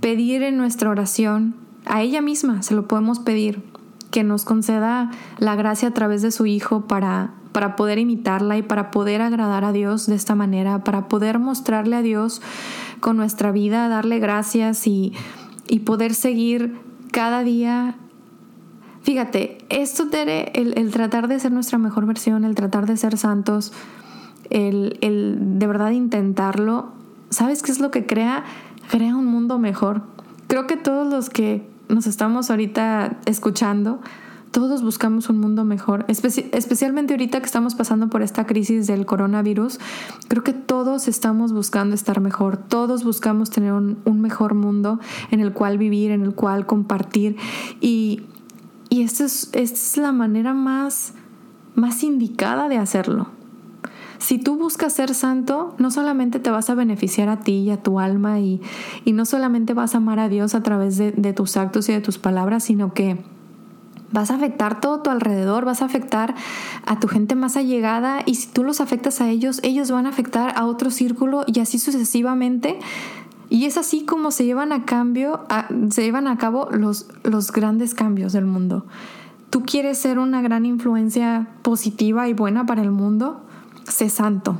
pedir 0.00 0.42
en 0.42 0.56
nuestra 0.56 0.90
oración, 0.90 1.54
a 1.84 2.02
ella 2.02 2.20
misma 2.20 2.62
se 2.62 2.74
lo 2.74 2.86
podemos 2.86 3.18
pedir, 3.18 3.62
que 4.10 4.24
nos 4.24 4.44
conceda 4.44 5.10
la 5.38 5.56
gracia 5.56 5.88
a 5.88 5.94
través 5.94 6.22
de 6.22 6.30
su 6.30 6.46
Hijo 6.46 6.82
para, 6.82 7.32
para 7.52 7.76
poder 7.76 7.98
imitarla 7.98 8.58
y 8.58 8.62
para 8.62 8.90
poder 8.90 9.22
agradar 9.22 9.64
a 9.64 9.72
Dios 9.72 10.06
de 10.06 10.14
esta 10.14 10.34
manera, 10.34 10.84
para 10.84 11.08
poder 11.08 11.38
mostrarle 11.38 11.96
a 11.96 12.02
Dios 12.02 12.42
con 13.00 13.16
nuestra 13.16 13.52
vida, 13.52 13.88
darle 13.88 14.18
gracias 14.18 14.86
y, 14.86 15.12
y 15.66 15.80
poder 15.80 16.14
seguir 16.14 16.78
cada 17.10 17.42
día 17.42 17.96
Fíjate, 19.02 19.58
esto, 19.68 20.08
Tere, 20.08 20.52
el, 20.54 20.90
tratar 20.92 21.26
de 21.26 21.40
ser 21.40 21.50
nuestra 21.50 21.76
mejor 21.76 22.06
versión, 22.06 22.44
el 22.44 22.54
tratar 22.54 22.86
de 22.86 22.96
ser 22.96 23.18
santos, 23.18 23.72
el, 24.48 24.98
el 25.00 25.58
de 25.58 25.66
verdad 25.66 25.90
intentarlo, 25.90 26.92
¿sabes 27.30 27.62
qué 27.62 27.72
es 27.72 27.80
lo 27.80 27.90
que 27.90 28.06
crea? 28.06 28.44
Crea 28.90 29.16
un 29.16 29.26
mundo 29.26 29.58
mejor. 29.58 30.02
Creo 30.46 30.68
que 30.68 30.76
todos 30.76 31.10
los 31.10 31.30
que 31.30 31.66
nos 31.88 32.06
estamos 32.06 32.50
ahorita 32.50 33.18
escuchando, 33.26 34.00
todos 34.52 34.82
buscamos 34.82 35.30
un 35.30 35.40
mundo 35.40 35.64
mejor, 35.64 36.04
especialmente 36.08 37.14
ahorita 37.14 37.40
que 37.40 37.46
estamos 37.46 37.74
pasando 37.74 38.08
por 38.08 38.22
esta 38.22 38.46
crisis 38.46 38.86
del 38.86 39.06
coronavirus, 39.06 39.80
creo 40.28 40.44
que 40.44 40.52
todos 40.52 41.08
estamos 41.08 41.52
buscando 41.52 41.94
estar 41.94 42.20
mejor, 42.20 42.58
todos 42.58 43.02
buscamos 43.02 43.48
tener 43.50 43.72
un, 43.72 43.98
un 44.04 44.20
mejor 44.20 44.54
mundo 44.54 45.00
en 45.30 45.40
el 45.40 45.52
cual 45.52 45.78
vivir, 45.78 46.10
en 46.10 46.22
el 46.22 46.34
cual 46.34 46.66
compartir 46.66 47.36
y 47.80 48.22
y 48.92 49.00
esta 49.00 49.24
es, 49.24 49.48
es 49.54 49.96
la 49.96 50.12
manera 50.12 50.52
más, 50.52 51.14
más 51.74 52.02
indicada 52.02 52.68
de 52.68 52.76
hacerlo. 52.76 53.28
Si 54.18 54.36
tú 54.36 54.58
buscas 54.58 54.92
ser 54.92 55.14
santo, 55.14 55.74
no 55.78 55.90
solamente 55.90 56.40
te 56.40 56.50
vas 56.50 56.68
a 56.68 56.74
beneficiar 56.74 57.30
a 57.30 57.40
ti 57.40 57.54
y 57.54 57.70
a 57.70 57.82
tu 57.82 57.98
alma 57.98 58.40
y, 58.40 58.60
no 59.06 59.24
solamente 59.24 59.72
vas 59.72 59.94
a 59.94 59.96
amar 59.96 60.18
a 60.18 60.28
Dios 60.28 60.54
a 60.54 60.62
través 60.62 60.98
de, 60.98 61.10
de 61.12 61.32
tus 61.32 61.56
actos 61.56 61.88
y 61.88 61.92
de 61.92 62.02
tus 62.02 62.18
palabras, 62.18 62.64
sino 62.64 62.92
que 62.92 63.16
vas 64.12 64.30
a 64.30 64.34
afectar 64.34 64.78
todo 64.82 65.00
tu 65.00 65.08
alrededor, 65.08 65.64
vas 65.64 65.80
a 65.80 65.86
afectar 65.86 66.34
a 66.84 67.00
tu 67.00 67.08
gente 67.08 67.34
más 67.34 67.56
allegada 67.56 68.20
y 68.26 68.34
si 68.34 68.48
tú 68.48 68.62
los 68.62 68.82
afectas 68.82 69.22
a 69.22 69.30
ellos, 69.30 69.60
ellos 69.62 69.90
van 69.90 70.04
a 70.04 70.10
afectar 70.10 70.52
a 70.54 70.66
otro 70.66 70.90
círculo 70.90 71.44
y 71.46 71.60
así 71.60 71.78
sucesivamente 71.78 72.78
y 73.52 73.66
es 73.66 73.76
así 73.76 74.06
como 74.06 74.30
se 74.30 74.46
llevan 74.46 74.72
a 74.72 74.86
cambio, 74.86 75.44
se 75.90 76.02
llevan 76.02 76.26
a 76.26 76.38
cabo 76.38 76.70
los, 76.70 77.06
los 77.22 77.52
grandes 77.52 77.94
cambios 77.94 78.32
del 78.32 78.46
mundo. 78.46 78.86
¿Tú 79.50 79.62
quieres 79.64 79.98
ser 79.98 80.18
una 80.18 80.40
gran 80.40 80.64
influencia 80.64 81.48
positiva 81.60 82.28
y 82.28 82.32
buena 82.32 82.64
para 82.64 82.80
el 82.80 82.90
mundo? 82.90 83.42
Sé 83.84 84.08
santo 84.08 84.56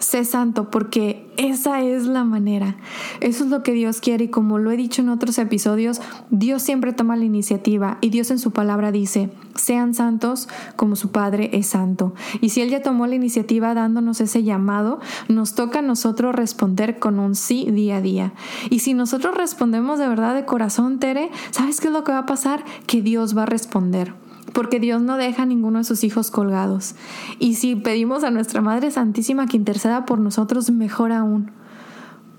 sé 0.00 0.24
santo 0.24 0.70
porque 0.70 1.30
esa 1.36 1.82
es 1.82 2.06
la 2.06 2.24
manera. 2.24 2.76
Eso 3.20 3.44
es 3.44 3.50
lo 3.50 3.62
que 3.62 3.72
Dios 3.72 4.00
quiere 4.00 4.24
y 4.24 4.28
como 4.28 4.58
lo 4.58 4.72
he 4.72 4.76
dicho 4.76 5.02
en 5.02 5.10
otros 5.10 5.38
episodios, 5.38 6.00
Dios 6.30 6.62
siempre 6.62 6.92
toma 6.92 7.16
la 7.16 7.24
iniciativa 7.24 7.98
y 8.00 8.10
Dios 8.10 8.30
en 8.30 8.38
su 8.38 8.50
palabra 8.50 8.90
dice, 8.90 9.30
sean 9.54 9.94
santos 9.94 10.48
como 10.76 10.96
su 10.96 11.12
Padre 11.12 11.50
es 11.52 11.68
santo. 11.68 12.14
Y 12.40 12.48
si 12.48 12.62
Él 12.62 12.70
ya 12.70 12.82
tomó 12.82 13.06
la 13.06 13.14
iniciativa 13.14 13.74
dándonos 13.74 14.20
ese 14.20 14.42
llamado, 14.42 15.00
nos 15.28 15.54
toca 15.54 15.78
a 15.80 15.82
nosotros 15.82 16.34
responder 16.34 16.98
con 16.98 17.18
un 17.18 17.34
sí 17.34 17.70
día 17.70 17.98
a 17.98 18.00
día. 18.00 18.32
Y 18.70 18.80
si 18.80 18.94
nosotros 18.94 19.36
respondemos 19.36 19.98
de 19.98 20.08
verdad 20.08 20.34
de 20.34 20.44
corazón, 20.44 20.98
Tere, 20.98 21.30
¿sabes 21.50 21.80
qué 21.80 21.88
es 21.88 21.92
lo 21.92 22.04
que 22.04 22.12
va 22.12 22.18
a 22.18 22.26
pasar? 22.26 22.64
Que 22.86 23.02
Dios 23.02 23.36
va 23.36 23.42
a 23.42 23.46
responder 23.46 24.14
porque 24.52 24.80
Dios 24.80 25.02
no 25.02 25.16
deja 25.16 25.42
a 25.42 25.46
ninguno 25.46 25.78
de 25.78 25.84
sus 25.84 26.04
hijos 26.04 26.30
colgados. 26.30 26.94
Y 27.38 27.54
si 27.54 27.76
pedimos 27.76 28.24
a 28.24 28.30
nuestra 28.30 28.60
Madre 28.60 28.90
Santísima 28.90 29.46
que 29.46 29.56
interceda 29.56 30.04
por 30.06 30.18
nosotros, 30.18 30.70
mejor 30.70 31.12
aún, 31.12 31.50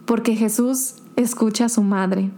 porque 0.06 0.36
Jesús 0.36 0.96
escucha 1.16 1.66
a 1.66 1.70
su 1.70 1.84
madre. 1.84 2.32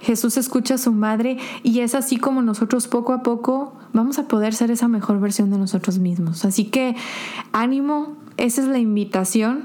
Jesús 0.00 0.36
escucha 0.36 0.74
a 0.74 0.78
su 0.78 0.92
madre 0.92 1.36
y 1.62 1.80
es 1.80 1.94
así 1.94 2.16
como 2.16 2.40
nosotros 2.40 2.88
poco 2.88 3.12
a 3.12 3.22
poco 3.22 3.74
vamos 3.92 4.18
a 4.18 4.28
poder 4.28 4.54
ser 4.54 4.70
esa 4.70 4.88
mejor 4.88 5.20
versión 5.20 5.50
de 5.50 5.58
nosotros 5.58 5.98
mismos. 5.98 6.44
Así 6.44 6.64
que 6.64 6.96
ánimo, 7.52 8.16
esa 8.38 8.62
es 8.62 8.68
la 8.68 8.78
invitación. 8.78 9.64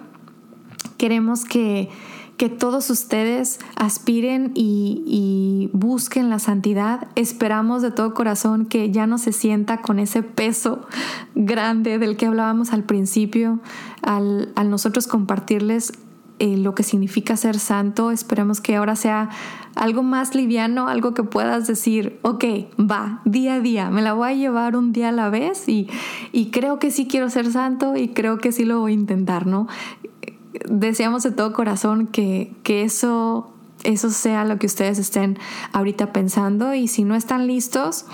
Queremos 0.97 1.45
que 1.45 1.89
que 2.37 2.49
todos 2.49 2.89
ustedes 2.89 3.59
aspiren 3.75 4.51
y, 4.55 5.69
busquen 5.73 6.29
la 6.29 6.39
santidad. 6.39 7.07
Esperamos 7.15 7.81
de 7.81 7.91
todo 7.91 8.13
corazón 8.13 8.65
que 8.65 8.91
ya 8.91 9.07
no 9.07 9.17
se 9.17 9.31
sienta 9.31 9.81
con 9.81 9.99
ese 9.99 10.23
peso 10.23 10.85
grande 11.33 11.97
del 11.97 12.17
que 12.17 12.27
hablábamos 12.27 12.71
al 12.71 12.83
principio, 12.83 13.59
al, 14.01 14.53
nosotros 14.65 15.07
compartirles 15.07 15.93
eh, 16.39 16.57
lo 16.57 16.75
que 16.75 16.83
significa 16.83 17.37
ser 17.37 17.59
santo. 17.59 18.11
Esperamos 18.11 18.61
que 18.61 18.75
ahora 18.75 18.95
sea 18.95 19.29
algo 19.75 20.03
más 20.03 20.35
liviano, 20.35 20.87
algo 20.87 21.13
que 21.13 21.23
puedas 21.23 21.67
decir, 21.67 22.19
ok, 22.21 22.43
va, 22.79 23.21
día 23.25 23.55
a 23.55 23.59
día, 23.59 23.89
me 23.89 24.01
la 24.01 24.13
voy 24.13 24.29
a 24.29 24.33
llevar 24.33 24.75
un 24.75 24.91
día 24.93 25.09
a 25.09 25.13
la 25.13 25.29
vez 25.29 25.67
y, 25.67 25.87
y 26.31 26.51
creo 26.51 26.79
que 26.79 26.91
sí 26.91 27.07
quiero 27.07 27.29
ser 27.29 27.51
santo 27.51 27.95
y 27.95 28.09
creo 28.09 28.37
que 28.37 28.51
sí 28.51 28.65
lo 28.65 28.79
voy 28.79 28.91
a 28.91 28.95
intentar, 28.95 29.47
¿no? 29.47 29.67
Deseamos 30.67 31.23
de 31.23 31.31
todo 31.31 31.53
corazón 31.53 32.07
que, 32.07 32.55
eso, 32.65 33.51
eso 33.83 34.09
sea 34.09 34.45
lo 34.45 34.57
que 34.57 34.67
ustedes 34.67 34.99
estén 34.99 35.37
ahorita 35.73 36.13
pensando. 36.13 36.73
Y 36.73 36.87
si 36.87 37.03
no 37.03 37.15
están 37.15 37.47
listos, 37.47 38.05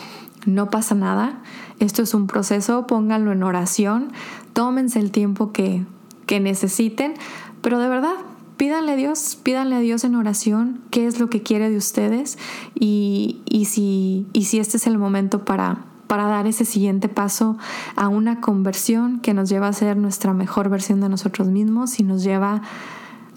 no 0.45 0.69
pasa 0.69 0.95
nada. 0.95 1.41
Esto 1.79 2.01
es 2.01 2.13
un 2.13 2.27
proceso, 2.27 2.87
pónganlo 2.87 3.31
en 3.31 3.43
oración, 3.43 4.11
tómense 4.53 4.99
el 4.99 5.11
tiempo 5.11 5.51
que, 5.51 5.83
que 6.27 6.39
necesiten, 6.39 7.15
pero 7.61 7.79
de 7.79 7.89
verdad, 7.89 8.15
pídanle 8.57 8.91
a 8.91 8.95
Dios, 8.95 9.39
pídanle 9.41 9.75
a 9.75 9.79
Dios 9.79 10.03
en 10.03 10.15
oración 10.15 10.81
qué 10.91 11.07
es 11.07 11.19
lo 11.19 11.29
que 11.29 11.41
quiere 11.41 11.69
de 11.71 11.77
ustedes. 11.77 12.37
Y, 12.75 13.41
y, 13.49 13.65
si, 13.65 14.27
y 14.33 14.45
si 14.45 14.59
este 14.59 14.77
es 14.77 14.85
el 14.85 14.99
momento 14.99 15.45
para, 15.45 15.85
para 16.11 16.25
dar 16.25 16.45
ese 16.45 16.65
siguiente 16.65 17.07
paso 17.07 17.57
a 17.95 18.09
una 18.09 18.41
conversión 18.41 19.21
que 19.21 19.33
nos 19.33 19.47
lleva 19.47 19.69
a 19.69 19.71
ser 19.71 19.95
nuestra 19.95 20.33
mejor 20.33 20.67
versión 20.67 20.99
de 20.99 21.07
nosotros 21.07 21.47
mismos 21.47 22.01
y 22.01 22.03
nos 22.03 22.21
lleva 22.21 22.63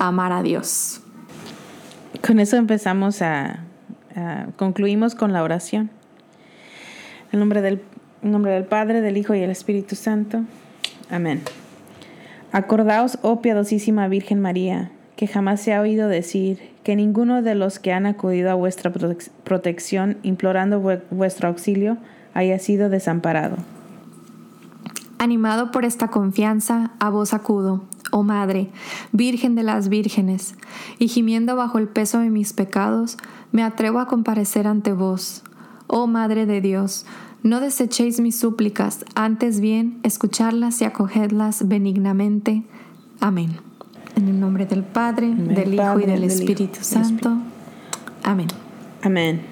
a 0.00 0.08
amar 0.08 0.32
a 0.32 0.42
Dios. 0.42 1.00
Con 2.26 2.40
eso 2.40 2.56
empezamos 2.56 3.22
a, 3.22 3.60
concluimos 4.56 5.14
con 5.14 5.32
la 5.32 5.44
oración. 5.44 5.88
En 7.30 7.38
nombre 7.38 7.62
del, 7.62 7.80
en 8.24 8.32
nombre 8.32 8.50
del 8.50 8.64
Padre, 8.64 9.02
del 9.02 9.18
Hijo 9.18 9.36
y 9.36 9.40
del 9.40 9.52
Espíritu 9.52 9.94
Santo. 9.94 10.40
Amén. 11.08 11.42
Acordaos, 12.50 13.20
oh 13.22 13.40
piadosísima 13.40 14.08
Virgen 14.08 14.40
María, 14.40 14.90
que 15.14 15.28
jamás 15.28 15.60
se 15.60 15.74
ha 15.74 15.80
oído 15.80 16.08
decir 16.08 16.72
que 16.82 16.96
ninguno 16.96 17.40
de 17.40 17.54
los 17.54 17.78
que 17.78 17.92
han 17.92 18.06
acudido 18.06 18.50
a 18.50 18.54
vuestra 18.54 18.92
protección 19.44 20.18
implorando 20.24 20.80
vuestro 21.12 21.46
auxilio 21.46 21.98
haya 22.34 22.58
sido 22.58 22.90
desamparado. 22.90 23.56
Animado 25.18 25.70
por 25.70 25.84
esta 25.84 26.08
confianza, 26.08 26.90
a 26.98 27.08
vos 27.08 27.32
acudo, 27.32 27.84
oh 28.10 28.22
Madre, 28.22 28.68
Virgen 29.12 29.54
de 29.54 29.62
las 29.62 29.88
Vírgenes, 29.88 30.54
y 30.98 31.08
gimiendo 31.08 31.56
bajo 31.56 31.78
el 31.78 31.88
peso 31.88 32.18
de 32.18 32.30
mis 32.30 32.52
pecados, 32.52 33.16
me 33.52 33.62
atrevo 33.62 34.00
a 34.00 34.06
comparecer 34.06 34.66
ante 34.66 34.92
vos. 34.92 35.42
Oh 35.86 36.06
Madre 36.06 36.44
de 36.44 36.60
Dios, 36.60 37.06
no 37.42 37.60
desechéis 37.60 38.20
mis 38.20 38.38
súplicas, 38.38 39.04
antes 39.14 39.60
bien 39.60 39.98
escucharlas 40.02 40.80
y 40.80 40.84
acogedlas 40.84 41.68
benignamente. 41.68 42.62
Amén. 43.20 43.56
En 44.16 44.28
el 44.28 44.38
nombre 44.38 44.66
del 44.66 44.82
Padre, 44.82 45.34
del 45.34 45.74
Hijo 45.74 46.00
y 46.00 46.06
del, 46.06 46.24
Espíritu 46.24 46.78
Santo. 46.82 47.36
Amén. 48.22 48.48
Amén. 49.02 49.42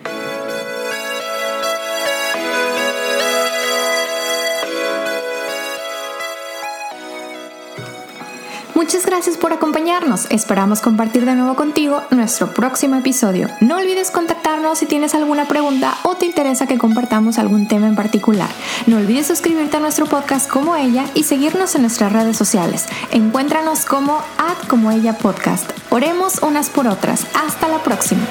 Muchas 8.92 9.07
gracias 9.07 9.38
por 9.38 9.55
acompañarnos. 9.55 10.26
Esperamos 10.28 10.83
compartir 10.83 11.24
de 11.24 11.35
nuevo 11.35 11.57
contigo 11.57 12.02
nuestro 12.11 12.52
próximo 12.52 12.94
episodio. 12.96 13.48
No 13.62 13.78
olvides 13.78 14.11
contactarnos 14.11 14.81
si 14.81 14.85
tienes 14.85 15.14
alguna 15.14 15.48
pregunta 15.48 15.94
o 16.02 16.14
te 16.14 16.26
interesa 16.26 16.66
que 16.66 16.76
compartamos 16.76 17.38
algún 17.38 17.66
tema 17.66 17.87
en 17.87 17.94
particular. 17.94 18.50
No 18.87 18.98
olvides 18.98 19.28
suscribirte 19.28 19.78
a 19.78 19.81
nuestro 19.81 20.05
podcast 20.05 20.46
como 20.46 20.76
ella 20.76 21.07
y 21.14 21.22
seguirnos 21.22 21.74
en 21.74 21.81
nuestras 21.81 22.12
redes 22.12 22.37
sociales. 22.37 22.85
Encuéntranos 23.12 23.87
como 23.87 24.18
at 24.37 24.68
como 24.68 24.90
ella 24.90 25.16
podcast. 25.16 25.70
Oremos 25.88 26.42
unas 26.42 26.68
por 26.68 26.87
otras. 26.87 27.26
Hasta 27.33 27.68
la 27.68 27.78
próxima. 27.78 28.26